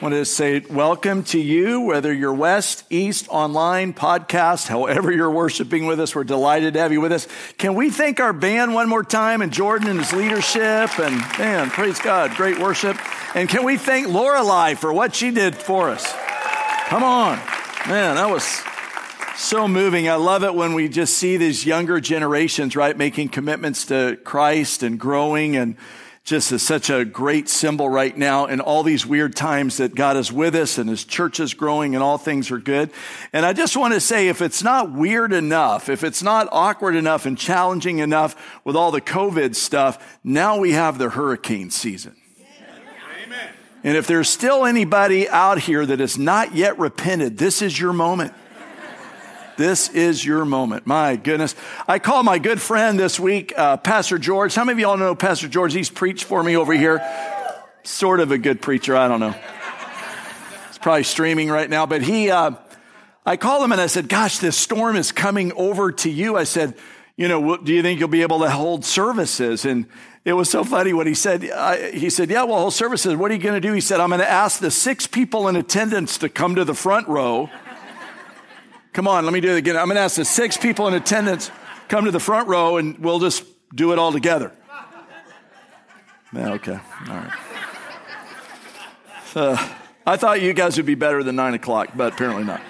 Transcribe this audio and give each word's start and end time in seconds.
Want 0.00 0.14
to 0.14 0.24
say 0.24 0.60
welcome 0.70 1.24
to 1.24 1.40
you, 1.40 1.80
whether 1.80 2.12
you're 2.12 2.32
west, 2.32 2.84
east, 2.88 3.26
online, 3.30 3.92
podcast, 3.92 4.68
however 4.68 5.10
you're 5.10 5.28
worshiping 5.28 5.86
with 5.86 5.98
us. 5.98 6.14
We're 6.14 6.22
delighted 6.22 6.74
to 6.74 6.80
have 6.80 6.92
you 6.92 7.00
with 7.00 7.10
us. 7.10 7.26
Can 7.56 7.74
we 7.74 7.90
thank 7.90 8.20
our 8.20 8.32
band 8.32 8.74
one 8.74 8.88
more 8.88 9.02
time 9.02 9.42
and 9.42 9.52
Jordan 9.52 9.88
and 9.88 9.98
his 9.98 10.12
leadership? 10.12 11.00
And 11.00 11.16
man, 11.36 11.68
praise 11.70 11.98
God, 11.98 12.36
great 12.36 12.60
worship. 12.60 12.96
And 13.34 13.48
can 13.48 13.64
we 13.64 13.76
thank 13.76 14.06
Lorelei 14.06 14.74
for 14.74 14.92
what 14.92 15.16
she 15.16 15.32
did 15.32 15.56
for 15.56 15.90
us? 15.90 16.06
Come 16.86 17.02
on. 17.02 17.36
Man, 17.88 18.14
that 18.14 18.30
was 18.30 18.44
so 19.36 19.66
moving. 19.66 20.08
I 20.08 20.14
love 20.14 20.44
it 20.44 20.54
when 20.54 20.74
we 20.74 20.88
just 20.88 21.18
see 21.18 21.38
these 21.38 21.66
younger 21.66 21.98
generations, 21.98 22.76
right, 22.76 22.96
making 22.96 23.30
commitments 23.30 23.86
to 23.86 24.16
Christ 24.22 24.84
and 24.84 25.00
growing 25.00 25.56
and 25.56 25.74
just 26.28 26.52
is 26.52 26.62
such 26.62 26.90
a 26.90 27.04
great 27.04 27.48
symbol 27.48 27.88
right 27.88 28.16
now 28.16 28.46
in 28.46 28.60
all 28.60 28.82
these 28.82 29.06
weird 29.06 29.34
times 29.34 29.78
that 29.78 29.94
God 29.94 30.16
is 30.16 30.30
with 30.30 30.54
us 30.54 30.76
and 30.76 30.88
his 30.88 31.04
church 31.04 31.40
is 31.40 31.54
growing 31.54 31.94
and 31.94 32.04
all 32.04 32.18
things 32.18 32.50
are 32.50 32.58
good. 32.58 32.90
And 33.32 33.46
I 33.46 33.54
just 33.54 33.76
want 33.76 33.94
to 33.94 34.00
say, 34.00 34.28
if 34.28 34.42
it's 34.42 34.62
not 34.62 34.92
weird 34.92 35.32
enough, 35.32 35.88
if 35.88 36.04
it's 36.04 36.22
not 36.22 36.46
awkward 36.52 36.96
enough 36.96 37.24
and 37.24 37.38
challenging 37.38 37.98
enough 37.98 38.60
with 38.64 38.76
all 38.76 38.90
the 38.90 39.00
COVID 39.00 39.56
stuff, 39.56 40.18
now 40.22 40.58
we 40.58 40.72
have 40.72 40.98
the 40.98 41.08
hurricane 41.08 41.70
season. 41.70 42.14
Amen. 43.24 43.48
And 43.82 43.96
if 43.96 44.06
there's 44.06 44.28
still 44.28 44.66
anybody 44.66 45.28
out 45.28 45.58
here 45.58 45.86
that 45.86 46.00
has 46.00 46.18
not 46.18 46.54
yet 46.54 46.78
repented, 46.78 47.38
this 47.38 47.62
is 47.62 47.80
your 47.80 47.94
moment. 47.94 48.34
This 49.58 49.88
is 49.88 50.24
your 50.24 50.44
moment. 50.44 50.86
My 50.86 51.16
goodness. 51.16 51.56
I 51.88 51.98
call 51.98 52.22
my 52.22 52.38
good 52.38 52.60
friend 52.62 52.96
this 52.96 53.18
week, 53.18 53.52
uh, 53.56 53.76
Pastor 53.76 54.16
George. 54.16 54.54
How 54.54 54.62
many 54.62 54.76
of 54.76 54.78
y'all 54.78 54.96
know 54.96 55.16
Pastor 55.16 55.48
George? 55.48 55.74
He's 55.74 55.90
preached 55.90 56.22
for 56.22 56.44
me 56.44 56.56
over 56.56 56.72
here. 56.72 57.02
Sort 57.82 58.20
of 58.20 58.30
a 58.30 58.38
good 58.38 58.62
preacher. 58.62 58.96
I 58.96 59.08
don't 59.08 59.18
know. 59.18 59.34
He's 60.68 60.78
probably 60.78 61.02
streaming 61.02 61.50
right 61.50 61.68
now, 61.68 61.86
but 61.86 62.02
he, 62.02 62.30
uh, 62.30 62.52
I 63.26 63.36
called 63.36 63.64
him 63.64 63.72
and 63.72 63.80
I 63.80 63.88
said, 63.88 64.08
gosh, 64.08 64.38
this 64.38 64.56
storm 64.56 64.94
is 64.94 65.10
coming 65.10 65.52
over 65.54 65.90
to 65.90 66.08
you. 66.08 66.36
I 66.36 66.44
said, 66.44 66.76
you 67.16 67.26
know, 67.26 67.56
do 67.56 67.74
you 67.74 67.82
think 67.82 67.98
you'll 67.98 68.08
be 68.08 68.22
able 68.22 68.38
to 68.38 68.50
hold 68.50 68.84
services? 68.84 69.64
And 69.64 69.86
it 70.24 70.34
was 70.34 70.48
so 70.48 70.62
funny 70.62 70.92
when 70.92 71.08
he 71.08 71.14
said, 71.14 71.50
I, 71.50 71.90
he 71.90 72.10
said, 72.10 72.30
yeah, 72.30 72.44
well, 72.44 72.60
hold 72.60 72.74
services. 72.74 73.16
What 73.16 73.32
are 73.32 73.34
you 73.34 73.40
going 73.40 73.60
to 73.60 73.68
do? 73.68 73.74
He 73.74 73.80
said, 73.80 73.98
I'm 73.98 74.10
going 74.10 74.20
to 74.20 74.30
ask 74.30 74.60
the 74.60 74.70
six 74.70 75.08
people 75.08 75.48
in 75.48 75.56
attendance 75.56 76.16
to 76.18 76.28
come 76.28 76.54
to 76.54 76.64
the 76.64 76.74
front 76.74 77.08
row. 77.08 77.50
Come 78.98 79.06
on, 79.06 79.22
let 79.22 79.32
me 79.32 79.38
do 79.38 79.54
it 79.54 79.58
again. 79.58 79.76
I'm 79.76 79.86
going 79.86 79.94
to 79.94 80.00
ask 80.00 80.16
the 80.16 80.24
six 80.24 80.56
people 80.56 80.88
in 80.88 80.94
attendance 80.94 81.52
come 81.86 82.06
to 82.06 82.10
the 82.10 82.18
front 82.18 82.48
row 82.48 82.78
and 82.78 82.98
we'll 82.98 83.20
just 83.20 83.44
do 83.72 83.92
it 83.92 83.98
all 84.00 84.10
together. 84.10 84.50
Yeah, 86.32 86.54
okay, 86.54 86.80
all 87.08 87.14
right. 87.14 87.32
Uh, 89.36 89.68
I 90.04 90.16
thought 90.16 90.42
you 90.42 90.52
guys 90.52 90.78
would 90.78 90.86
be 90.86 90.96
better 90.96 91.22
than 91.22 91.36
nine 91.36 91.54
o'clock, 91.54 91.90
but 91.94 92.14
apparently 92.14 92.42
not. 92.42 92.60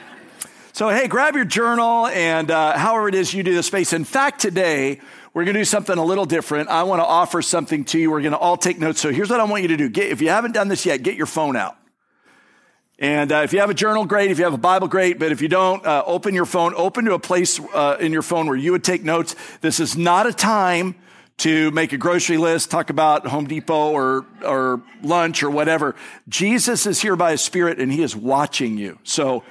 So, 0.75 0.91
hey, 0.91 1.09
grab 1.09 1.35
your 1.35 1.47
journal 1.47 2.09
and 2.09 2.51
uh, 2.51 2.77
however 2.77 3.09
it 3.09 3.15
is 3.15 3.33
you 3.33 3.43
do 3.43 3.55
the 3.55 3.63
space. 3.63 3.95
In 3.95 4.05
fact, 4.05 4.39
today, 4.39 5.01
we're 5.33 5.45
going 5.45 5.55
to 5.55 5.61
do 5.61 5.65
something 5.65 5.97
a 5.97 6.05
little 6.05 6.27
different. 6.27 6.69
I 6.69 6.83
want 6.83 7.01
to 7.01 7.07
offer 7.07 7.41
something 7.41 7.87
to 7.87 7.99
you. 7.99 8.11
We're 8.11 8.21
going 8.21 8.33
to 8.33 8.39
all 8.39 8.59
take 8.59 8.79
notes. 8.79 9.01
So, 9.01 9.11
here's 9.11 9.31
what 9.31 9.41
I 9.41 9.45
want 9.45 9.63
you 9.63 9.69
to 9.69 9.79
do. 9.79 9.89
Get, 9.89 10.11
if 10.11 10.21
you 10.21 10.29
haven't 10.29 10.53
done 10.53 10.69
this 10.69 10.85
yet, 10.85 11.03
get 11.03 11.17
your 11.17 11.25
phone 11.25 11.57
out. 11.57 11.79
And 12.99 13.31
uh, 13.31 13.43
if 13.45 13.53
you 13.53 13.61
have 13.61 13.71
a 13.71 13.75
journal, 13.75 14.05
great. 14.05 14.31
If 14.31 14.39
you 14.39 14.45
have 14.45 14.55
a 14.55 14.59
Bible, 14.59 14.89
great. 14.89 15.19
But 15.21 15.31
if 15.31 15.41
you 15.41 15.49
don't, 15.49 15.87
uh, 15.87 16.03
open 16.05 16.35
your 16.35 16.47
phone, 16.47 16.75
open 16.77 17.05
to 17.05 17.15
a 17.15 17.19
place 17.19 17.61
uh, 17.73 17.97
in 18.01 18.13
your 18.13 18.23
phone 18.23 18.47
where 18.47 18.57
you 18.57 18.73
would 18.73 18.83
take 18.83 19.05
notes. 19.05 19.37
This 19.61 19.79
is 19.79 19.97
not 19.97 20.27
a 20.27 20.33
time 20.33 20.97
to 21.39 21.71
make 21.71 21.93
a 21.93 21.97
grocery 21.97 22.37
list, 22.37 22.71
talk 22.71 22.91
about 22.91 23.25
Home 23.29 23.47
Depot 23.47 23.93
or, 23.93 24.27
or 24.45 24.83
lunch 25.03 25.45
or 25.45 25.51
whatever. 25.51 25.95
Jesus 26.29 26.85
is 26.85 27.01
here 27.01 27.15
by 27.15 27.31
his 27.31 27.41
spirit 27.41 27.79
and 27.79 27.93
he 27.93 28.03
is 28.03 28.17
watching 28.17 28.77
you. 28.77 28.99
So 29.05 29.45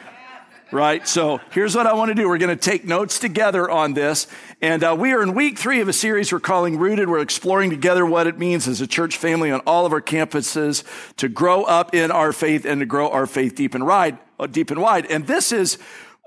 right? 0.72 1.07
So 1.07 1.39
here's 1.51 1.75
what 1.75 1.88
I 1.88 1.94
want 1.94 2.09
to 2.09 2.16
do. 2.16 2.28
We're 2.28 2.38
going 2.38 2.55
to 2.55 2.69
take 2.69 2.85
notes 2.85 3.19
together 3.19 3.69
on 3.69 3.94
this. 3.94 4.28
And 4.61 4.83
uh, 4.83 4.95
we 4.97 5.13
are 5.13 5.22
in 5.22 5.33
week 5.33 5.57
three 5.57 5.81
of 5.81 5.88
a 5.88 5.94
series 5.94 6.31
we're 6.31 6.39
calling 6.39 6.78
Rooted. 6.78 7.09
We're 7.09 7.22
exploring 7.22 7.69
together 7.69 8.05
what 8.05 8.28
it 8.28 8.38
means 8.38 8.67
as 8.67 8.81
a 8.81 8.88
church 8.88 9.17
family 9.17 9.51
on 9.51 9.61
all 9.61 9.85
of 9.85 9.94
our 9.94 10.01
campuses 10.01 10.83
to 11.17 11.29
grow 11.29 11.63
up 11.63 11.94
in 11.94 12.11
our 12.11 12.33
faith 12.33 12.66
and 12.66 12.79
to 12.81 12.85
grow 12.85 13.09
our 13.09 13.27
faith 13.27 13.56
deep 13.56 13.75
and 13.75 13.85
wide. 13.85 14.17
Uh, 14.39 14.47
deep 14.47 14.69
and 14.69 14.81
wide. 14.81 15.06
And 15.07 15.25
this 15.25 15.51
is 15.51 15.77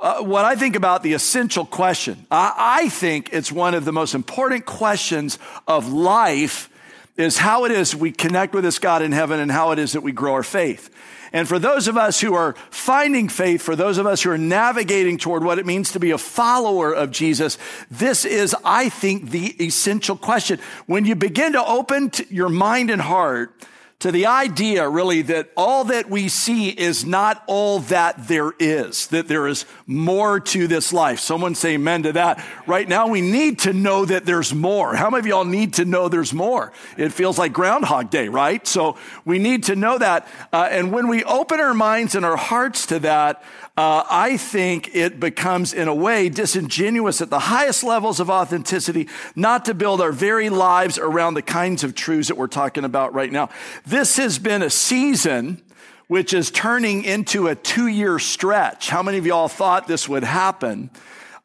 uh, 0.00 0.22
what 0.22 0.44
I 0.44 0.56
think 0.56 0.76
about 0.76 1.02
the 1.02 1.12
essential 1.12 1.64
question. 1.64 2.26
I, 2.30 2.54
I 2.56 2.88
think 2.88 3.30
it's 3.32 3.52
one 3.52 3.74
of 3.74 3.84
the 3.84 3.92
most 3.92 4.14
important 4.14 4.66
questions 4.66 5.38
of 5.66 5.92
life 5.92 6.70
is 7.16 7.38
how 7.38 7.65
it 7.65 7.72
is 7.72 7.94
we 7.94 8.12
connect 8.12 8.54
with 8.54 8.65
this 8.65 8.78
God 8.78 9.03
in 9.03 9.12
heaven 9.12 9.41
and 9.41 9.50
how 9.50 9.72
it 9.72 9.78
is 9.78 9.93
that 9.93 10.03
we 10.03 10.12
grow 10.12 10.34
our 10.34 10.43
faith. 10.43 10.91
And 11.32 11.47
for 11.47 11.59
those 11.59 11.87
of 11.87 11.97
us 11.97 12.21
who 12.21 12.34
are 12.34 12.54
finding 12.71 13.28
faith, 13.28 13.62
for 13.62 13.76
those 13.76 13.98
of 13.98 14.06
us 14.06 14.22
who 14.22 14.31
are 14.31 14.38
navigating 14.38 15.16
toward 15.16 15.44
what 15.44 15.59
it 15.59 15.66
means 15.66 15.93
to 15.93 16.00
be 16.00 16.10
a 16.10 16.19
follower 16.19 16.93
of 16.93 17.12
Jesus, 17.12 17.56
this 17.91 18.25
is, 18.25 18.54
I 18.65 18.88
think, 18.88 19.31
the 19.31 19.54
essential 19.65 20.16
question. 20.16 20.59
When 20.87 21.04
you 21.04 21.15
begin 21.15 21.53
to 21.53 21.65
open 21.65 22.10
your 22.31 22.48
mind 22.48 22.91
and 22.91 23.00
heart 23.00 23.54
to 24.00 24.10
the 24.10 24.26
idea 24.26 24.88
really 24.88 25.22
that 25.22 25.50
all 25.56 25.84
that 25.84 26.08
we 26.08 26.28
see 26.28 26.70
is 26.70 27.04
not 27.04 27.42
all 27.46 27.80
that 27.80 28.26
there 28.28 28.52
is, 28.58 29.06
that 29.08 29.28
there 29.28 29.46
is 29.46 29.66
more 29.86 30.40
to 30.40 30.66
this 30.66 30.92
life. 30.92 31.20
Someone 31.20 31.54
say 31.54 31.74
amen 31.74 32.04
to 32.04 32.12
that. 32.12 32.44
Right 32.66 32.88
now 32.88 33.08
we 33.08 33.20
need 33.20 33.60
to 33.60 33.74
know 33.74 34.06
that 34.06 34.24
there's 34.24 34.54
more. 34.54 34.94
How 34.96 35.10
many 35.10 35.20
of 35.20 35.26
y'all 35.26 35.44
need 35.44 35.74
to 35.74 35.84
know 35.84 36.08
there's 36.08 36.32
more? 36.32 36.72
It 36.96 37.12
feels 37.12 37.38
like 37.38 37.52
Groundhog 37.52 38.08
Day, 38.10 38.28
right? 38.28 38.66
So 38.66 38.96
we 39.26 39.38
need 39.38 39.64
to 39.64 39.76
know 39.76 39.98
that. 39.98 40.26
Uh, 40.50 40.68
and 40.70 40.92
when 40.92 41.06
we 41.08 41.22
open 41.24 41.60
our 41.60 41.74
minds 41.74 42.14
and 42.14 42.24
our 42.24 42.36
hearts 42.36 42.86
to 42.86 43.00
that, 43.00 43.42
uh, 43.76 44.04
I 44.10 44.36
think 44.36 44.94
it 44.94 45.20
becomes, 45.20 45.72
in 45.72 45.88
a 45.88 45.94
way, 45.94 46.28
disingenuous 46.28 47.22
at 47.22 47.30
the 47.30 47.38
highest 47.38 47.82
levels 47.82 48.20
of 48.20 48.28
authenticity 48.28 49.08
not 49.34 49.64
to 49.66 49.74
build 49.74 50.02
our 50.02 50.12
very 50.12 50.50
lives 50.50 50.98
around 50.98 51.32
the 51.34 51.42
kinds 51.42 51.82
of 51.82 51.94
truths 51.94 52.28
that 52.28 52.36
we're 52.36 52.46
talking 52.46 52.84
about 52.84 53.14
right 53.14 53.32
now. 53.32 53.48
This 53.90 54.18
has 54.18 54.38
been 54.38 54.62
a 54.62 54.70
season 54.70 55.60
which 56.06 56.32
is 56.32 56.52
turning 56.52 57.02
into 57.02 57.48
a 57.48 57.56
two 57.56 57.88
year 57.88 58.20
stretch. 58.20 58.88
How 58.88 59.02
many 59.02 59.18
of 59.18 59.26
y'all 59.26 59.48
thought 59.48 59.88
this 59.88 60.08
would 60.08 60.22
happen? 60.22 60.90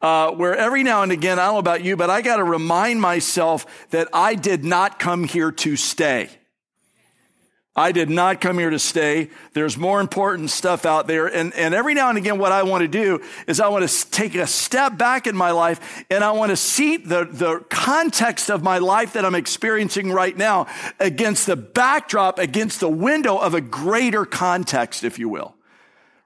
Uh, 0.00 0.30
where 0.30 0.54
every 0.54 0.84
now 0.84 1.02
and 1.02 1.10
again, 1.10 1.40
I 1.40 1.46
don't 1.46 1.54
know 1.54 1.58
about 1.58 1.82
you, 1.82 1.96
but 1.96 2.08
I 2.08 2.22
got 2.22 2.36
to 2.36 2.44
remind 2.44 3.00
myself 3.00 3.66
that 3.90 4.06
I 4.12 4.36
did 4.36 4.64
not 4.64 5.00
come 5.00 5.24
here 5.24 5.50
to 5.50 5.74
stay. 5.74 6.30
I 7.76 7.92
did 7.92 8.08
not 8.08 8.40
come 8.40 8.58
here 8.58 8.70
to 8.70 8.78
stay. 8.78 9.28
There's 9.52 9.76
more 9.76 10.00
important 10.00 10.48
stuff 10.50 10.86
out 10.86 11.06
there. 11.06 11.26
And, 11.26 11.52
and 11.54 11.74
every 11.74 11.92
now 11.92 12.08
and 12.08 12.16
again, 12.16 12.38
what 12.38 12.50
I 12.50 12.62
want 12.62 12.80
to 12.82 12.88
do 12.88 13.22
is 13.46 13.60
I 13.60 13.68
want 13.68 13.86
to 13.86 14.10
take 14.10 14.34
a 14.34 14.46
step 14.46 14.96
back 14.96 15.26
in 15.26 15.36
my 15.36 15.50
life 15.50 16.04
and 16.10 16.24
I 16.24 16.32
want 16.32 16.50
to 16.50 16.56
see 16.56 16.96
the, 16.96 17.26
the 17.30 17.64
context 17.68 18.50
of 18.50 18.62
my 18.62 18.78
life 18.78 19.12
that 19.12 19.26
I'm 19.26 19.34
experiencing 19.34 20.10
right 20.10 20.36
now 20.36 20.66
against 20.98 21.46
the 21.46 21.56
backdrop, 21.56 22.38
against 22.38 22.80
the 22.80 22.88
window 22.88 23.36
of 23.36 23.52
a 23.52 23.60
greater 23.60 24.24
context, 24.24 25.04
if 25.04 25.18
you 25.18 25.28
will 25.28 25.55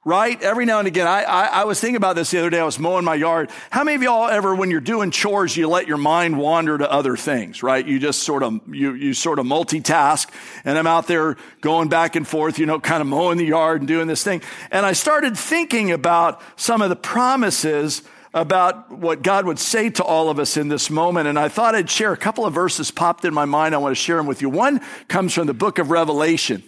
right? 0.04 0.40
Every 0.42 0.64
now 0.64 0.78
and 0.78 0.88
again, 0.88 1.06
I, 1.06 1.22
I, 1.24 1.44
I, 1.46 1.64
was 1.64 1.78
thinking 1.78 1.96
about 1.96 2.16
this 2.16 2.30
the 2.30 2.38
other 2.38 2.48
day. 2.48 2.58
I 2.58 2.64
was 2.64 2.78
mowing 2.78 3.04
my 3.04 3.14
yard. 3.14 3.50
How 3.68 3.84
many 3.84 3.96
of 3.96 4.02
y'all 4.02 4.28
ever, 4.28 4.54
when 4.54 4.70
you're 4.70 4.80
doing 4.80 5.10
chores, 5.10 5.54
you 5.54 5.68
let 5.68 5.86
your 5.86 5.98
mind 5.98 6.38
wander 6.38 6.78
to 6.78 6.90
other 6.90 7.18
things, 7.18 7.62
right? 7.62 7.86
You 7.86 7.98
just 7.98 8.22
sort 8.22 8.42
of, 8.42 8.60
you, 8.74 8.94
you 8.94 9.12
sort 9.12 9.38
of 9.38 9.44
multitask. 9.44 10.30
And 10.64 10.78
I'm 10.78 10.86
out 10.86 11.06
there 11.06 11.36
going 11.60 11.90
back 11.90 12.16
and 12.16 12.26
forth, 12.26 12.58
you 12.58 12.64
know, 12.64 12.80
kind 12.80 13.02
of 13.02 13.08
mowing 13.08 13.36
the 13.36 13.44
yard 13.44 13.82
and 13.82 13.88
doing 13.88 14.06
this 14.06 14.24
thing. 14.24 14.40
And 14.70 14.86
I 14.86 14.92
started 14.92 15.36
thinking 15.36 15.92
about 15.92 16.40
some 16.56 16.80
of 16.80 16.88
the 16.88 16.96
promises 16.96 18.02
about 18.32 18.90
what 18.90 19.22
God 19.22 19.44
would 19.44 19.58
say 19.58 19.90
to 19.90 20.04
all 20.04 20.30
of 20.30 20.38
us 20.38 20.56
in 20.56 20.68
this 20.68 20.88
moment. 20.88 21.28
And 21.28 21.38
I 21.38 21.48
thought 21.48 21.74
I'd 21.74 21.90
share 21.90 22.12
a 22.12 22.16
couple 22.16 22.46
of 22.46 22.54
verses 22.54 22.90
popped 22.90 23.26
in 23.26 23.34
my 23.34 23.44
mind. 23.44 23.74
I 23.74 23.78
want 23.78 23.94
to 23.94 24.00
share 24.00 24.16
them 24.16 24.26
with 24.26 24.40
you. 24.40 24.48
One 24.48 24.80
comes 25.08 25.34
from 25.34 25.46
the 25.46 25.52
book 25.52 25.78
of 25.78 25.90
Revelation. 25.90 26.62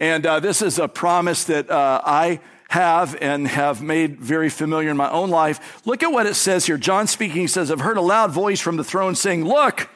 And 0.00 0.24
uh, 0.24 0.40
this 0.40 0.62
is 0.62 0.78
a 0.78 0.88
promise 0.88 1.44
that 1.44 1.70
uh, 1.70 2.00
I 2.04 2.40
have 2.72 3.14
and 3.20 3.46
have 3.46 3.82
made 3.82 4.18
very 4.18 4.48
familiar 4.48 4.88
in 4.88 4.96
my 4.96 5.10
own 5.10 5.28
life. 5.28 5.82
Look 5.84 6.02
at 6.02 6.10
what 6.10 6.24
it 6.24 6.32
says 6.32 6.64
here. 6.64 6.78
John 6.78 7.06
speaking 7.06 7.46
says, 7.46 7.70
I've 7.70 7.80
heard 7.80 7.98
a 7.98 8.02
loud 8.02 8.30
voice 8.30 8.60
from 8.60 8.78
the 8.78 8.84
throne 8.84 9.14
saying, 9.14 9.44
Look, 9.44 9.90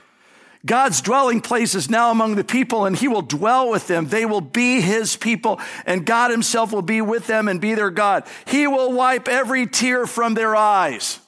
God's 0.67 1.01
dwelling 1.01 1.41
place 1.41 1.75
is 1.75 1.89
now 1.89 2.11
among 2.11 2.35
the 2.35 2.45
people, 2.45 2.85
and 2.85 2.95
he 2.95 3.09
will 3.09 3.23
dwell 3.23 3.71
with 3.71 3.87
them. 3.87 4.09
They 4.09 4.27
will 4.27 4.43
be 4.43 4.83
his 4.83 5.17
people, 5.17 5.59
and 5.87 6.05
God 6.05 6.31
himself 6.31 6.71
will 6.71 6.83
be 6.83 7.01
with 7.01 7.27
them 7.27 7.49
and 7.49 7.63
be 7.63 7.73
their 7.73 7.91
God. 7.91 8.25
He 8.47 8.67
will 8.67 8.93
wipe 8.93 9.27
every 9.27 9.67
tear 9.67 10.07
from 10.07 10.35
their 10.35 10.55
eyes. 10.55 11.19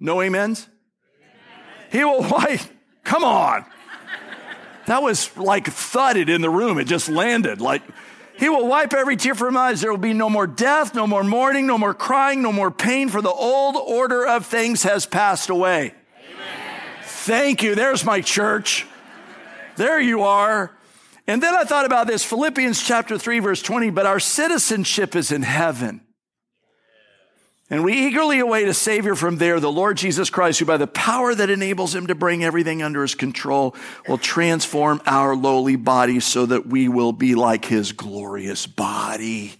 No 0.00 0.20
amens? 0.20 0.66
He 1.92 2.04
will 2.04 2.22
wipe. 2.28 2.62
Come 3.04 3.22
on. 3.22 3.64
That 4.86 5.00
was 5.00 5.36
like 5.36 5.68
thudded 5.68 6.28
in 6.28 6.40
the 6.40 6.50
room. 6.50 6.80
It 6.80 6.86
just 6.88 7.08
landed. 7.08 7.60
Like, 7.60 7.82
he 8.42 8.48
will 8.48 8.66
wipe 8.66 8.92
every 8.92 9.16
tear 9.16 9.36
from 9.36 9.56
eyes. 9.56 9.82
There 9.82 9.92
will 9.92 9.98
be 9.98 10.14
no 10.14 10.28
more 10.28 10.48
death, 10.48 10.96
no 10.96 11.06
more 11.06 11.22
mourning, 11.22 11.64
no 11.64 11.78
more 11.78 11.94
crying, 11.94 12.42
no 12.42 12.50
more 12.50 12.72
pain, 12.72 13.08
for 13.08 13.22
the 13.22 13.30
old 13.30 13.76
order 13.76 14.26
of 14.26 14.46
things 14.46 14.82
has 14.82 15.06
passed 15.06 15.48
away. 15.48 15.94
Amen. 16.28 16.82
Thank 17.04 17.62
you. 17.62 17.76
There's 17.76 18.04
my 18.04 18.20
church. 18.20 18.84
There 19.76 20.00
you 20.00 20.22
are. 20.22 20.72
And 21.28 21.40
then 21.40 21.54
I 21.54 21.62
thought 21.62 21.86
about 21.86 22.08
this 22.08 22.24
Philippians 22.24 22.82
chapter 22.82 23.16
3, 23.16 23.38
verse 23.38 23.62
20, 23.62 23.90
but 23.90 24.06
our 24.06 24.18
citizenship 24.18 25.14
is 25.14 25.30
in 25.30 25.42
heaven. 25.42 26.00
And 27.72 27.84
we 27.84 28.06
eagerly 28.06 28.38
await 28.38 28.68
a 28.68 28.74
Savior 28.74 29.14
from 29.14 29.38
there, 29.38 29.58
the 29.58 29.72
Lord 29.72 29.96
Jesus 29.96 30.28
Christ, 30.28 30.58
who 30.58 30.66
by 30.66 30.76
the 30.76 30.86
power 30.86 31.34
that 31.34 31.48
enables 31.48 31.94
him 31.94 32.08
to 32.08 32.14
bring 32.14 32.44
everything 32.44 32.82
under 32.82 33.00
his 33.00 33.14
control 33.14 33.74
will 34.06 34.18
transform 34.18 35.00
our 35.06 35.34
lowly 35.34 35.76
bodies 35.76 36.26
so 36.26 36.44
that 36.44 36.66
we 36.66 36.90
will 36.90 37.14
be 37.14 37.34
like 37.34 37.64
his 37.64 37.92
glorious 37.92 38.66
body. 38.66 39.54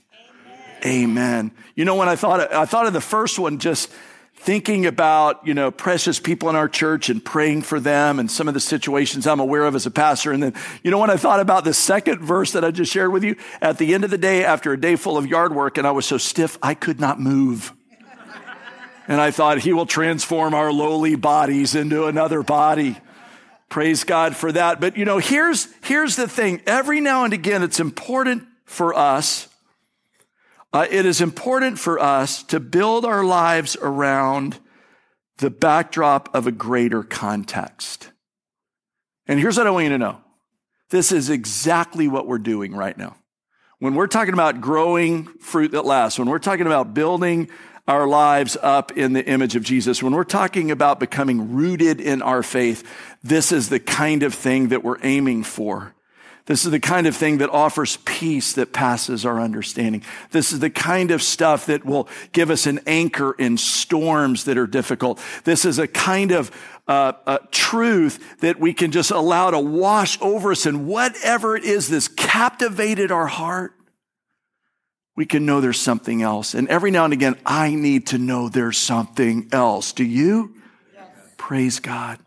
Amen. 0.85 1.05
Amen. 1.05 1.53
You 1.75 1.87
know, 1.87 1.95
when 1.95 2.11
I 2.11 2.17
thought, 2.17 2.53
I 2.53 2.67
thought 2.67 2.87
of 2.87 2.93
the 2.93 3.01
first 3.01 3.39
one, 3.39 3.59
just 3.59 3.91
thinking 4.35 4.85
about, 4.85 5.47
you 5.47 5.55
know, 5.55 5.71
precious 5.71 6.21
people 6.21 6.51
in 6.51 6.55
our 6.55 6.69
church 6.69 7.09
and 7.09 7.25
praying 7.25 7.63
for 7.63 7.81
them 7.81 8.19
and 8.19 8.31
some 8.31 8.47
of 8.47 8.53
the 8.53 8.61
situations 8.61 9.27
I'm 9.27 9.41
aware 9.41 9.65
of 9.65 9.75
as 9.75 9.87
a 9.87 9.91
pastor. 9.91 10.33
And 10.33 10.43
then, 10.43 10.55
you 10.83 10.91
know, 10.91 10.99
when 10.99 11.09
I 11.09 11.17
thought 11.17 11.41
about 11.41 11.65
the 11.65 11.73
second 11.73 12.21
verse 12.21 12.53
that 12.53 12.63
I 12.63 12.73
just 12.73 12.93
shared 12.93 13.11
with 13.11 13.25
you, 13.25 13.37
at 13.63 13.79
the 13.79 13.95
end 13.95 14.05
of 14.05 14.11
the 14.11 14.19
day, 14.19 14.45
after 14.45 14.71
a 14.71 14.79
day 14.79 14.97
full 14.97 15.17
of 15.17 15.27
yard 15.27 15.55
work, 15.55 15.79
and 15.79 15.87
I 15.87 15.93
was 15.93 16.05
so 16.05 16.19
stiff, 16.19 16.59
I 16.63 16.75
could 16.75 17.01
not 17.01 17.19
move. 17.19 17.73
And 19.09 19.21
I 19.21 19.31
thought, 19.31 19.59
He 19.59 19.73
will 19.73 19.87
transform 19.87 20.55
our 20.55 20.73
lowly 20.73 21.15
bodies 21.15 21.75
into 21.75 22.07
another 22.07 22.43
body. 22.43 22.97
Praise 23.69 24.05
God 24.05 24.37
for 24.37 24.53
that. 24.53 24.81
But 24.81 24.97
you 24.97 25.05
know, 25.05 25.19
here's, 25.19 25.69
here's 25.85 26.17
the 26.17 26.29
thing. 26.29 26.61
Every 26.67 27.01
now 27.01 27.25
and 27.25 27.33
again, 27.33 27.63
it's 27.63 27.81
important 27.81 28.45
for 28.65 28.95
us. 28.95 29.49
Uh, 30.73 30.87
it 30.91 31.05
is 31.05 31.21
important 31.21 31.79
for 31.79 31.99
us 31.99 32.43
to 32.45 32.61
build 32.61 33.05
our 33.05 33.25
lives 33.25 33.77
around 33.81 34.59
the 35.39 35.51
backdrop 35.51 36.35
of 36.35 36.47
a 36.47 36.53
greater 36.53 37.03
context. 37.03 38.11
And 39.27 39.41
here's 39.41 39.57
what 39.57 39.67
I 39.67 39.71
want 39.71 39.85
you 39.85 39.91
to 39.91 39.99
know. 39.99 40.21
This 40.91 41.13
is 41.13 41.31
exactly 41.31 42.09
what 42.09 42.27
we're 42.27 42.39
doing 42.39 42.75
right 42.75 42.97
now. 42.97 43.17
When 43.79 43.95
we're 43.95 44.07
talking 44.07 44.35
about 44.35 44.61
growing 44.61 45.25
fruit 45.41 45.73
that 45.73 45.85
lasts, 45.85 46.19
when 46.19 46.29
we're 46.29 46.39
talking 46.39 46.67
about 46.67 46.95
building 46.95 47.49
our 47.89 48.07
lives 48.07 48.57
up 48.63 48.93
in 48.93 49.13
the 49.13 49.25
image 49.27 49.57
of 49.57 49.63
Jesus. 49.63 50.03
When 50.03 50.15
we're 50.15 50.25
talking 50.25 50.71
about 50.71 51.01
becoming 51.01 51.53
rooted 51.53 52.01
in 52.01 52.23
our 52.23 52.43
faith, 52.43 52.87
this 53.23 53.51
is 53.51 53.69
the 53.69 53.81
kind 53.81 54.23
of 54.23 54.35
thing 54.35 54.69
that 54.69 54.85
we're 54.85 55.03
aiming 55.03 55.43
for. 55.43 55.95
This 56.47 56.65
is 56.65 56.73
the 56.73 56.81
kind 56.81 57.07
of 57.07 57.17
thing 57.17 57.39
that 57.39 57.51
offers 57.51 57.99
peace 57.99 58.55
that 58.55 58.73
passes 58.73 59.25
our 59.25 59.41
understanding. 59.41 60.03
This 60.33 60.53
is 60.53 60.59
the 60.59 60.71
kind 60.71 61.13
of 61.13 61.23
stuff 61.23 61.67
that 61.67 61.85
will 61.85 62.09
give 62.33 62.51
us 62.51 62.67
an 62.67 62.81
anchor 62.87 63.33
in 63.33 63.57
storms 63.57 64.45
that 64.45 64.59
are 64.59 64.67
difficult. 64.67 65.21
This 65.45 65.65
is 65.65 65.79
a 65.79 65.87
kind 65.87 66.33
of 66.33 66.51
uh, 66.89 67.13
uh, 67.27 67.39
truth 67.53 68.41
that 68.41 68.59
we 68.59 68.75
can 68.75 68.91
just 68.91 69.13
allow 69.13 69.51
to 69.51 69.61
wash 69.61 70.21
over 70.21 70.51
us 70.51 70.67
and 70.67 70.89
whatever 70.89 71.57
it 71.57 71.63
is 71.63 71.89
that's 71.89 72.09
captivated 72.09 73.13
our 73.13 73.29
heart 73.29 73.75
we 75.15 75.27
can 75.27 75.45
know 75.45 75.61
there's 75.61 75.81
something 75.81 76.23
else. 76.23 76.55
And 76.55 76.69
every 76.69 76.91
now 76.91 77.05
and 77.05 77.13
again, 77.13 77.37
I 77.45 77.75
need 77.75 78.09
to 78.09 78.19
know 78.19 78.49
there's 78.49 78.79
something 78.79 79.49
else. 79.53 79.93
Do 79.93 80.05
you? 80.05 80.55
Yes. 80.95 81.07
Praise 81.37 81.81
God. 81.81 82.19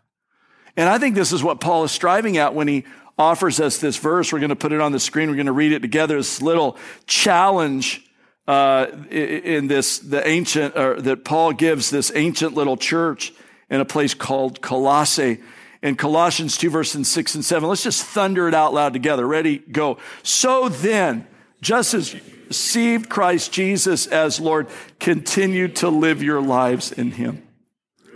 And 0.76 0.88
I 0.88 0.98
think 0.98 1.14
this 1.14 1.32
is 1.32 1.42
what 1.42 1.60
Paul 1.60 1.84
is 1.84 1.90
striving 1.90 2.36
at 2.36 2.54
when 2.54 2.68
he 2.68 2.84
offers 3.18 3.60
us 3.60 3.78
this 3.78 3.96
verse. 3.96 4.32
We're 4.32 4.38
going 4.38 4.50
to 4.50 4.56
put 4.56 4.72
it 4.72 4.80
on 4.80 4.92
the 4.92 5.00
screen. 5.00 5.30
We're 5.30 5.36
going 5.36 5.46
to 5.46 5.52
read 5.52 5.72
it 5.72 5.80
together. 5.80 6.16
This 6.16 6.42
little 6.42 6.76
challenge 7.06 8.02
uh, 8.46 8.86
in 9.10 9.66
this 9.66 9.98
the 9.98 10.26
ancient 10.26 10.76
or 10.76 11.00
that 11.00 11.24
Paul 11.24 11.52
gives 11.52 11.90
this 11.90 12.12
ancient 12.14 12.54
little 12.54 12.76
church 12.76 13.32
in 13.68 13.80
a 13.80 13.84
place 13.84 14.14
called 14.14 14.60
Colossae. 14.60 15.40
In 15.82 15.94
Colossians 15.94 16.56
2, 16.56 16.70
verses 16.70 17.06
6 17.06 17.34
and 17.36 17.44
7. 17.44 17.68
Let's 17.68 17.82
just 17.82 18.02
thunder 18.02 18.48
it 18.48 18.54
out 18.54 18.72
loud 18.74 18.92
together. 18.92 19.26
Ready? 19.26 19.58
Go. 19.58 19.98
So 20.22 20.68
then, 20.68 21.26
just 21.60 21.94
as 21.94 22.16
received 22.48 23.08
Christ 23.08 23.52
Jesus 23.52 24.06
as 24.06 24.40
Lord, 24.40 24.68
continue 25.00 25.68
to 25.68 25.88
live 25.88 26.22
your 26.22 26.40
lives 26.40 26.92
in 26.92 27.12
Him. 27.12 27.42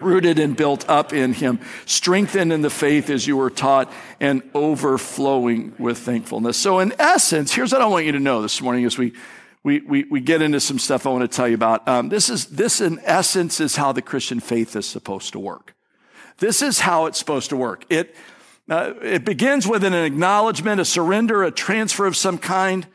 Rooted 0.00 0.38
and 0.38 0.56
built 0.56 0.88
up 0.88 1.12
in 1.12 1.35
Him, 1.35 1.61
strengthened 1.85 2.53
in 2.53 2.62
the 2.62 2.71
faith 2.71 3.11
as 3.11 3.27
you 3.27 3.37
were 3.37 3.50
taught, 3.50 3.93
and 4.19 4.43
overflowing 4.55 5.75
with 5.79 5.99
thankfulness. 5.99 6.56
So, 6.56 6.79
in 6.79 6.94
essence, 6.99 7.53
here's 7.53 7.73
what 7.73 7.82
I 7.82 7.87
want 7.87 8.06
you 8.06 8.12
to 8.12 8.21
know 8.21 8.41
this 8.41 8.62
morning 8.62 8.87
as 8.87 8.97
we 8.97 9.12
we, 9.62 9.81
we, 9.81 10.05
we 10.05 10.21
get 10.21 10.41
into 10.41 10.59
some 10.59 10.79
stuff 10.79 11.06
I 11.06 11.11
want 11.11 11.31
to 11.31 11.37
tell 11.37 11.47
you 11.47 11.55
about. 11.55 11.87
Um, 11.87 12.09
this 12.09 12.31
is 12.31 12.47
this 12.47 12.81
in 12.81 12.99
essence 13.05 13.61
is 13.61 13.76
how 13.76 13.93
the 13.93 14.03
Christian 14.03 14.41
faith 14.41 14.75
is 14.75 14.87
supposed 14.87 15.33
to 15.33 15.38
work. 15.38 15.75
This 16.38 16.62
is 16.62 16.81
how 16.81 17.05
it's 17.06 17.19
supposed 17.19 17.50
to 17.50 17.56
work. 17.56 17.85
It 17.91 18.15
uh, 18.71 18.94
it 19.03 19.25
begins 19.25 19.67
with 19.67 19.85
an 19.85 19.93
acknowledgement, 19.93 20.81
a 20.81 20.85
surrender, 20.85 21.43
a 21.43 21.50
transfer 21.50 22.06
of 22.06 22.17
some 22.17 22.38
kind 22.38 22.87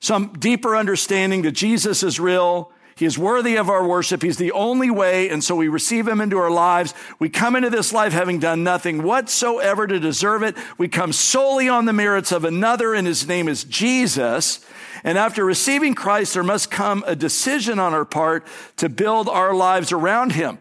some 0.00 0.32
deeper 0.38 0.76
understanding 0.76 1.42
that 1.42 1.52
Jesus 1.52 2.02
is 2.02 2.20
real. 2.20 2.72
He 2.96 3.06
is 3.06 3.18
worthy 3.18 3.56
of 3.56 3.68
our 3.68 3.86
worship. 3.86 4.22
He's 4.22 4.36
the 4.36 4.52
only 4.52 4.90
way. 4.90 5.28
And 5.28 5.42
so 5.42 5.56
we 5.56 5.66
receive 5.66 6.06
him 6.06 6.20
into 6.20 6.38
our 6.38 6.50
lives. 6.50 6.94
We 7.18 7.28
come 7.28 7.56
into 7.56 7.70
this 7.70 7.92
life 7.92 8.12
having 8.12 8.38
done 8.38 8.62
nothing 8.62 9.02
whatsoever 9.02 9.86
to 9.86 9.98
deserve 9.98 10.44
it. 10.44 10.56
We 10.78 10.88
come 10.88 11.12
solely 11.12 11.68
on 11.68 11.86
the 11.86 11.92
merits 11.92 12.30
of 12.30 12.44
another, 12.44 12.94
and 12.94 13.06
his 13.06 13.26
name 13.26 13.48
is 13.48 13.64
Jesus. 13.64 14.64
And 15.02 15.18
after 15.18 15.44
receiving 15.44 15.94
Christ, 15.94 16.34
there 16.34 16.44
must 16.44 16.70
come 16.70 17.02
a 17.06 17.16
decision 17.16 17.78
on 17.78 17.94
our 17.94 18.04
part 18.04 18.46
to 18.76 18.88
build 18.88 19.28
our 19.28 19.54
lives 19.54 19.90
around 19.90 20.32
him. 20.32 20.58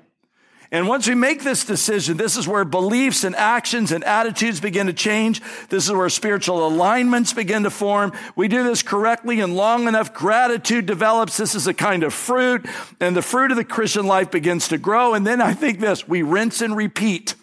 And 0.74 0.88
once 0.88 1.08
we 1.08 1.14
make 1.14 1.44
this 1.44 1.64
decision, 1.64 2.18
this 2.18 2.36
is 2.36 2.48
where 2.48 2.66
beliefs 2.66 3.24
and 3.24 3.36
actions 3.36 3.92
and 3.92 4.04
attitudes 4.04 4.60
begin 4.60 4.88
to 4.88 4.94
change. 4.94 5.40
This 5.70 5.86
is 5.86 5.92
where 5.92 6.10
spiritual 6.10 6.66
alignments 6.66 7.31
begin 7.31 7.62
to 7.62 7.70
form. 7.70 8.12
We 8.36 8.48
do 8.48 8.64
this 8.64 8.81
correctly 8.81 9.40
and 9.40 9.56
long 9.56 9.88
enough, 9.88 10.16
gratitude 10.16 10.88
develops. 10.88 11.38
This 11.38 11.54
is 11.54 11.68
a 11.68 11.75
kind 11.75 12.04
of 12.04 12.12
fruit, 12.12 12.66
and 13.00 13.16
the 13.16 13.22
fruit 13.22 13.52
of 13.52 13.58
the 13.58 13.64
Christian 13.64 14.08
life 14.08 14.32
begins 14.32 14.70
to 14.70 14.80
grow. 14.80 15.13
And 15.13 15.27
then 15.27 15.42
I 15.42 15.53
think 15.53 15.80
this 15.80 16.08
we 16.08 16.24
rinse 16.24 16.60
and 16.60 16.75
repeat. 16.75 17.36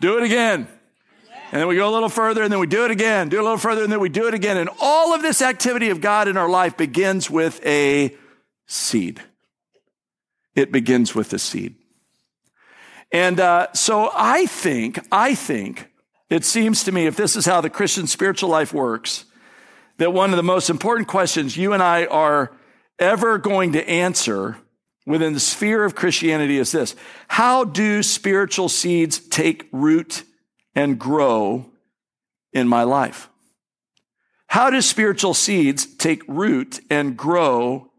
Do 0.00 0.16
it 0.16 0.22
again. 0.22 0.66
And 1.52 1.60
then 1.60 1.68
we 1.68 1.76
go 1.76 1.90
a 1.90 1.92
little 1.92 2.08
further, 2.08 2.42
and 2.42 2.50
then 2.50 2.60
we 2.60 2.66
do 2.66 2.86
it 2.86 2.90
again, 2.90 3.28
do 3.28 3.38
a 3.38 3.42
little 3.42 3.58
further, 3.58 3.82
and 3.82 3.92
then 3.92 4.00
we 4.00 4.08
do 4.08 4.26
it 4.26 4.32
again. 4.32 4.56
And 4.56 4.70
all 4.80 5.14
of 5.14 5.20
this 5.20 5.42
activity 5.42 5.90
of 5.90 6.00
God 6.00 6.28
in 6.28 6.38
our 6.38 6.48
life 6.48 6.78
begins 6.78 7.28
with 7.28 7.60
a 7.66 8.16
seed. 8.66 9.20
It 10.54 10.72
begins 10.72 11.14
with 11.14 11.32
a 11.32 11.38
seed. 11.38 11.76
And 13.12 13.40
uh, 13.40 13.72
so 13.72 14.10
I 14.14 14.46
think, 14.46 15.00
I 15.10 15.34
think, 15.34 15.90
it 16.28 16.44
seems 16.44 16.84
to 16.84 16.92
me, 16.92 17.06
if 17.06 17.16
this 17.16 17.34
is 17.34 17.44
how 17.44 17.60
the 17.60 17.70
Christian 17.70 18.06
spiritual 18.06 18.50
life 18.50 18.72
works, 18.72 19.24
that 19.98 20.12
one 20.12 20.30
of 20.30 20.36
the 20.36 20.42
most 20.42 20.70
important 20.70 21.08
questions 21.08 21.56
you 21.56 21.72
and 21.72 21.82
I 21.82 22.06
are 22.06 22.52
ever 22.98 23.38
going 23.38 23.72
to 23.72 23.88
answer 23.88 24.56
within 25.06 25.32
the 25.32 25.40
sphere 25.40 25.84
of 25.84 25.94
Christianity 25.94 26.58
is 26.58 26.72
this 26.72 26.94
How 27.28 27.64
do 27.64 28.02
spiritual 28.02 28.68
seeds 28.68 29.18
take 29.18 29.68
root 29.72 30.22
and 30.74 30.98
grow 30.98 31.66
in 32.52 32.68
my 32.68 32.84
life? 32.84 33.28
How 34.46 34.70
do 34.70 34.80
spiritual 34.80 35.34
seeds 35.34 35.86
take 35.86 36.22
root 36.26 36.80
and 36.90 37.16
grow 37.16 37.90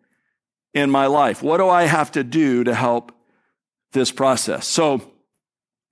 in 0.73 0.89
my 0.89 1.07
life? 1.07 1.43
What 1.43 1.57
do 1.57 1.67
I 1.67 1.83
have 1.83 2.11
to 2.13 2.23
do 2.23 2.63
to 2.63 2.73
help 2.73 3.11
this 3.91 4.11
process? 4.11 4.67
So 4.67 5.01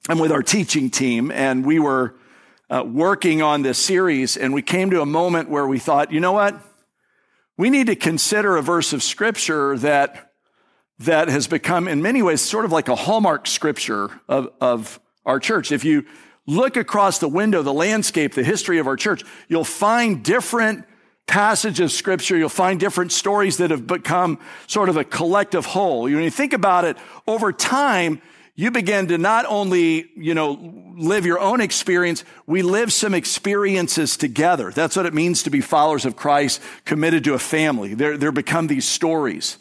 I'm 0.08 0.20
with 0.20 0.32
our 0.32 0.44
teaching 0.44 0.90
team 0.90 1.32
and 1.32 1.66
we 1.66 1.80
were 1.80 2.16
uh, 2.70 2.84
working 2.86 3.42
on 3.42 3.62
this 3.62 3.78
series 3.78 4.38
and 4.38 4.54
we 4.54 4.62
came 4.62 4.92
to 4.92 5.02
a 5.02 5.06
moment 5.06 5.50
where 5.50 5.68
we 5.68 5.80
thought, 5.80 6.12
you 6.12 6.20
know 6.20 6.32
what? 6.32 6.60
We 7.58 7.70
need 7.70 7.88
to 7.88 7.96
consider 7.96 8.56
a 8.56 8.62
verse 8.62 8.94
of 8.94 9.04
scripture 9.04 9.78
that, 9.80 10.32
that 11.00 11.28
has 11.28 11.48
become 11.48 11.88
in 11.88 12.02
many 12.02 12.22
ways 12.22 12.42
sort 12.42 12.66
of 12.66 12.72
like 12.72 12.88
a 12.88 12.96
hallmark 12.96 13.48
scripture 13.48 14.10
of, 14.30 14.50
of 14.62 15.00
our 15.26 15.40
church. 15.40 15.72
If 15.72 15.84
you 15.84 16.06
look 16.48 16.78
across 16.78 17.20
the 17.20 17.28
window, 17.28 17.62
the 17.62 17.74
landscape, 17.74 18.34
the 18.34 18.44
history 18.44 18.80
of 18.80 18.88
our 18.88 18.96
church, 18.96 19.24
you'll 19.48 19.64
find 19.64 20.24
different 20.24 20.86
passage 21.30 21.80
of 21.80 21.92
scripture, 21.92 22.36
you'll 22.36 22.50
find 22.50 22.80
different 22.80 23.12
stories 23.12 23.58
that 23.58 23.70
have 23.70 23.86
become 23.86 24.40
sort 24.66 24.90
of 24.90 24.98
a 24.98 25.04
collective 25.04 25.64
whole. 25.64 26.02
When 26.02 26.24
you 26.24 26.32
think 26.32 26.54
about 26.54 26.86
it, 26.86 26.98
over 27.28 27.54
time, 27.54 28.20
you 28.56 28.72
begin 28.72 29.08
to 29.10 29.18
not 29.20 29.46
only, 29.46 30.10
you 30.16 30.34
know, 30.34 30.94
live 30.98 31.28
your 31.28 31.40
own 31.40 31.62
experience, 31.62 32.26
we 32.48 32.64
live 32.64 32.92
some 32.92 33.14
experiences 33.14 34.18
together. 34.18 34.72
That's 34.72 34.98
what 34.98 35.06
it 35.06 35.14
means 35.14 35.44
to 35.44 35.52
be 35.52 35.62
followers 35.62 36.04
of 36.04 36.16
Christ, 36.16 36.62
committed 36.84 37.24
to 37.26 37.36
a 37.36 37.40
family. 37.40 37.94
There, 37.94 38.18
there 38.18 38.32
become 38.32 38.66
these 38.66 38.88
stories. 38.88 39.60